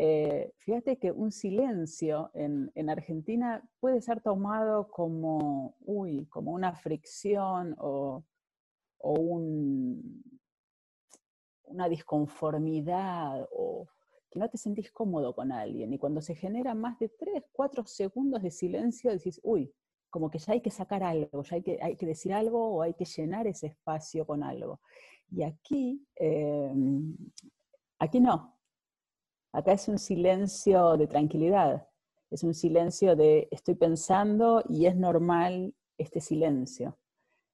Eh, 0.00 0.52
fíjate 0.56 0.98
que 0.98 1.10
un 1.12 1.30
silencio 1.30 2.30
en, 2.32 2.70
en, 2.74 2.88
Argentina 2.88 3.68
puede 3.80 4.00
ser 4.00 4.20
tomado 4.22 4.88
como, 4.88 5.76
uy, 5.80 6.26
como 6.26 6.52
una 6.52 6.72
fricción 6.72 7.74
o 7.78 8.24
o 8.98 9.12
un, 9.12 10.37
una 11.70 11.88
disconformidad 11.88 13.48
o 13.52 13.86
que 14.30 14.38
no 14.38 14.48
te 14.48 14.58
sentís 14.58 14.90
cómodo 14.92 15.34
con 15.34 15.52
alguien. 15.52 15.92
Y 15.92 15.98
cuando 15.98 16.20
se 16.20 16.34
genera 16.34 16.74
más 16.74 16.98
de 16.98 17.08
3, 17.08 17.44
4 17.52 17.84
segundos 17.86 18.42
de 18.42 18.50
silencio, 18.50 19.10
decís, 19.10 19.40
uy, 19.42 19.72
como 20.10 20.30
que 20.30 20.38
ya 20.38 20.52
hay 20.52 20.60
que 20.60 20.70
sacar 20.70 21.02
algo, 21.02 21.42
ya 21.42 21.56
hay 21.56 21.62
que, 21.62 21.78
hay 21.82 21.96
que 21.96 22.06
decir 22.06 22.32
algo 22.32 22.76
o 22.76 22.82
hay 22.82 22.94
que 22.94 23.04
llenar 23.04 23.46
ese 23.46 23.68
espacio 23.68 24.26
con 24.26 24.42
algo. 24.42 24.80
Y 25.30 25.42
aquí, 25.42 26.06
em, 26.16 27.16
aquí 27.98 28.20
no. 28.20 28.54
Acá 29.52 29.72
es 29.72 29.88
un 29.88 29.98
silencio 29.98 30.96
de 30.96 31.06
tranquilidad, 31.06 31.88
es 32.30 32.42
un 32.44 32.54
silencio 32.54 33.16
de 33.16 33.48
estoy 33.50 33.74
pensando 33.74 34.62
y 34.68 34.86
es 34.86 34.96
normal 34.96 35.74
este 35.96 36.20
silencio. 36.20 36.98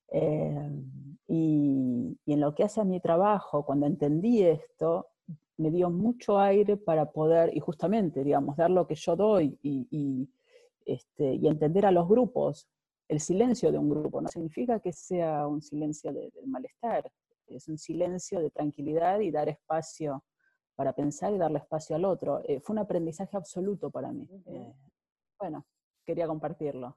Em, 0.08 0.90
y, 1.36 2.32
en 2.32 2.40
lo 2.40 2.54
que 2.54 2.64
hace 2.64 2.80
a 2.80 2.84
mi 2.84 3.00
trabajo, 3.00 3.64
cuando 3.64 3.86
entendí 3.86 4.42
esto, 4.42 5.08
me 5.56 5.70
dio 5.70 5.90
mucho 5.90 6.38
aire 6.38 6.76
para 6.76 7.10
poder, 7.10 7.56
y 7.56 7.60
justamente, 7.60 8.22
digamos, 8.22 8.56
dar 8.56 8.70
lo 8.70 8.86
que 8.86 8.94
yo 8.94 9.16
doy 9.16 9.58
y, 9.62 10.28
este, 10.84 11.34
y 11.34 11.46
entender 11.48 11.86
a 11.86 11.90
los 11.90 12.08
grupos. 12.08 12.68
El 13.08 13.20
silencio 13.20 13.70
de 13.72 13.78
un 13.78 13.90
grupo 13.90 14.20
no 14.20 14.28
significa 14.28 14.80
que 14.80 14.92
sea 14.92 15.46
un 15.46 15.60
silencio 15.60 16.12
de, 16.12 16.30
malestar, 16.46 17.10
es 17.48 17.68
un 17.68 17.78
silencio 17.78 18.40
de 18.40 18.50
tranquilidad 18.50 19.20
y 19.20 19.30
dar 19.30 19.48
espacio 19.48 20.24
para 20.76 20.92
pensar 20.92 21.32
y 21.32 21.38
darle 21.38 21.58
espacio 21.58 21.96
al 21.96 22.04
otro. 22.04 22.42
Eh, 22.44 22.60
fue 22.60 22.74
un 22.74 22.78
aprendizaje 22.80 23.36
absoluto 23.36 23.90
para 23.90 24.10
mí. 24.12 24.26
Eh, 24.46 24.72
bueno, 25.38 25.64
quería 26.04 26.26
compartirlo. 26.26 26.96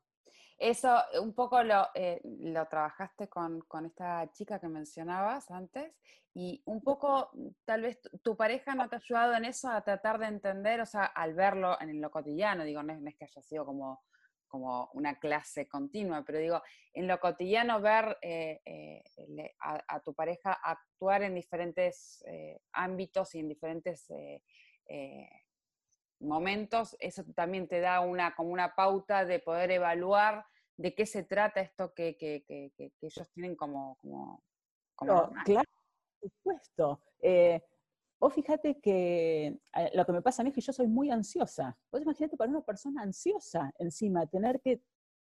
Eso 0.58 0.98
un 1.22 1.34
poco 1.34 1.62
lo, 1.62 1.88
eh, 1.94 2.20
lo 2.24 2.68
trabajaste 2.68 3.30
con, 3.30 3.62
con, 3.62 3.86
esta 3.86 4.32
chica 4.32 4.60
que 4.60 4.68
mencionabas 4.68 5.52
antes 5.52 5.94
y 6.34 6.64
un 6.66 6.82
poco 6.82 7.30
tal 7.64 7.84
vez 7.84 8.00
tu, 8.24 8.36
pareja 8.36 8.74
no 8.74 8.90
te 8.90 8.96
ha 8.96 9.00
ayudado 9.00 9.36
en 9.36 9.46
eso 9.46 9.70
a 9.70 9.82
tratar 9.82 10.18
de 10.18 10.26
entender, 10.26 10.82
o 10.82 10.86
sea, 10.86 11.06
al 11.06 11.36
verlo 11.36 11.80
en 11.80 12.02
lo 12.02 12.10
cotidiano, 12.10 12.64
digo, 12.64 12.82
no 12.82 12.94
es, 12.94 13.16
que 13.16 13.26
haya 13.26 13.42
sido 13.44 13.66
como, 13.66 14.04
como 14.48 14.90
una 14.94 15.20
clase 15.20 15.68
continua, 15.68 16.24
pero 16.26 16.40
digo, 16.40 16.64
en 16.94 17.08
lo 17.08 17.20
cotidiano 17.20 17.80
ver 17.80 18.18
eh, 18.24 18.60
eh, 18.66 19.04
a, 19.60 20.00
tu 20.00 20.16
pareja 20.16 20.54
actuar 20.54 21.22
en 21.22 21.36
diferentes 21.36 22.24
ámbitos 22.72 23.36
y 23.36 23.40
en 23.40 23.50
diferentes 23.50 24.12
momentos, 26.20 26.96
eso 27.00 27.24
también 27.36 27.68
te 27.68 27.80
da 27.80 28.02
una, 28.02 28.36
como 28.36 28.50
una 28.52 28.76
pauta 28.76 29.26
de 29.26 29.40
poder 29.40 29.72
evaluar 29.72 30.46
de 30.78 30.94
qué 30.94 31.06
se 31.06 31.24
trata 31.24 31.62
esto 31.62 31.94
que, 31.94 32.18
que, 32.18 32.44
que, 32.46 32.92
ellos 33.02 33.30
tienen 33.32 33.56
como... 33.56 33.98
como, 34.02 34.42
claro, 35.46 35.70
por 36.20 36.32
supuesto. 36.32 37.02
Eh, 37.20 37.62
vos 38.20 38.34
fíjate 38.34 38.80
que 38.80 39.60
eh, 39.76 39.92
lo 39.94 40.06
que 40.06 40.12
me 40.12 40.22
pasa 40.22 40.42
a 40.42 40.44
mí 40.44 40.50
es 40.50 40.56
que 40.56 40.62
yo 40.62 40.74
soy 40.74 40.88
muy 40.88 41.10
ansiosa. 41.10 41.78
Vos 41.92 42.02
imagínate 42.02 42.38
para 42.38 42.52
una 42.52 42.62
persona 42.62 43.02
ansiosa 43.02 43.74
encima, 43.80 44.26
tener 44.28 44.60
que 44.62 44.82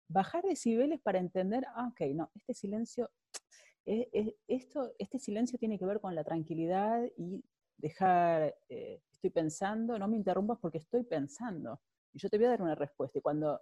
bajar 0.10 0.44
decibeles 0.44 1.00
para 1.00 1.20
entender, 1.20 1.66
ah, 1.76 1.88
ok, 1.92 2.02
no, 2.14 2.32
este 2.36 2.54
silencio, 2.54 3.10
eh, 3.86 4.36
esto, 4.48 4.94
este 4.98 5.20
silencio 5.20 5.58
tiene 5.58 5.80
que 5.80 5.86
ver 5.86 6.02
con 6.02 6.16
la 6.16 6.24
tranquilidad 6.24 7.04
y 7.16 7.44
dejar, 7.78 8.56
eh, 8.68 9.02
estoy 9.20 9.32
pensando, 9.32 10.00
no 10.00 10.08
me 10.08 10.16
interrumpas 10.16 10.58
porque 10.60 10.78
estoy 10.78 11.04
pensando. 11.04 11.82
Y 12.14 12.20
yo 12.20 12.30
te 12.30 12.38
voy 12.38 12.48
a 12.48 12.52
dar 12.52 12.62
una 12.62 12.76
respuesta. 12.76 13.20
Y 13.20 13.22
cuando, 13.22 13.60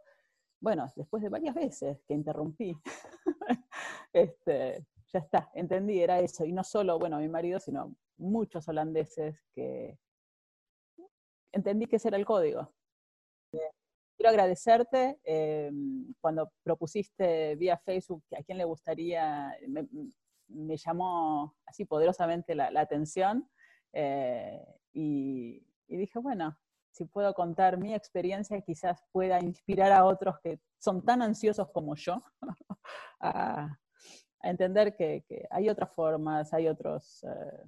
bueno, 0.61 0.91
después 0.95 1.23
de 1.23 1.29
varias 1.29 1.55
veces 1.55 1.99
que 2.07 2.13
interrumpí, 2.13 2.77
este, 4.13 4.85
ya 5.11 5.19
está, 5.19 5.49
entendí, 5.55 5.99
era 5.99 6.19
eso. 6.19 6.45
Y 6.45 6.51
no 6.53 6.63
solo, 6.63 6.99
bueno, 6.99 7.17
mi 7.17 7.27
marido, 7.27 7.59
sino 7.59 7.95
muchos 8.17 8.67
holandeses 8.67 9.43
que 9.55 9.97
entendí 11.51 11.87
que 11.87 11.95
ese 11.95 12.09
era 12.09 12.17
el 12.17 12.25
código. 12.25 12.71
Quiero 13.51 14.29
agradecerte 14.29 15.19
eh, 15.23 15.71
cuando 16.19 16.51
propusiste 16.63 17.55
vía 17.55 17.77
Facebook 17.77 18.23
a 18.37 18.43
quién 18.43 18.57
le 18.59 18.65
gustaría, 18.65 19.55
me, 19.67 20.77
llamó 20.77 21.55
así 21.65 21.85
poderosamente 21.85 22.55
la 22.55 22.79
atención 22.79 23.47
eh, 23.93 24.59
y, 24.99 25.63
dije, 25.87 26.17
bueno, 26.17 26.57
si 26.91 27.05
puedo 27.05 27.31
contar 27.35 27.77
mi 27.77 27.93
experiencia, 27.93 28.59
quizás 28.61 29.03
pueda 29.11 29.39
inspirar 29.39 29.91
a 29.91 30.05
otros 30.05 30.39
que 30.39 30.59
son 30.79 31.05
tan 31.05 31.21
ansiosos 31.21 31.69
como 31.69 31.95
yo 31.95 32.23
a, 33.19 33.77
entender 34.41 34.95
que, 34.95 35.23
hay 35.51 35.69
otras 35.69 35.93
formas, 35.93 36.51
hay 36.53 36.67
otros, 36.67 37.23
eh, 37.23 37.67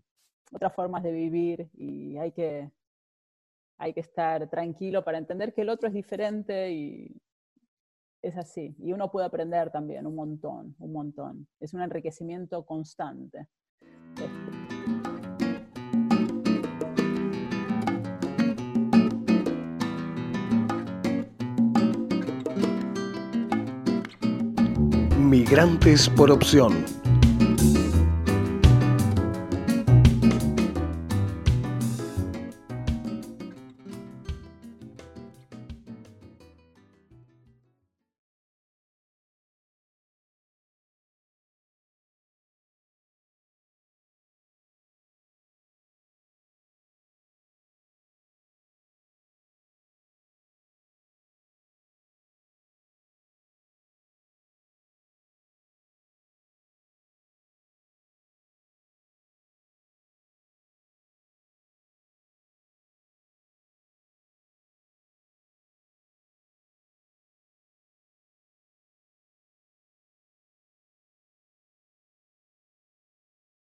otras 0.52 0.74
formas 0.74 1.04
de 1.04 1.12
vivir 1.12 1.70
y 1.74 2.18
hay 2.18 2.32
que, 2.32 2.72
hay 3.78 3.94
que 3.94 4.00
estar 4.00 4.50
tranquilo 4.50 5.04
para 5.04 5.20
entender 5.20 5.54
que 5.54 5.62
el 5.62 5.70
otro 5.70 5.88
es 5.88 5.94
diferente 5.94 6.72
y 6.72 7.22
es 8.24 8.36
así. 8.38 8.76
Y 8.80 8.92
uno 8.92 9.12
puede 9.12 9.28
aprender 9.28 9.72
también 9.72 10.08
un 10.08 10.15
montón, 10.15 10.76
un 10.80 10.94
montón. 10.94 11.48
Es 11.60 11.74
un 11.74 11.82
enriquecimiento 11.82 12.65
constante. 12.65 13.48
Este, 13.82 14.59
Migrantes 25.30 26.10
por 26.10 26.32
opción. 26.32 26.99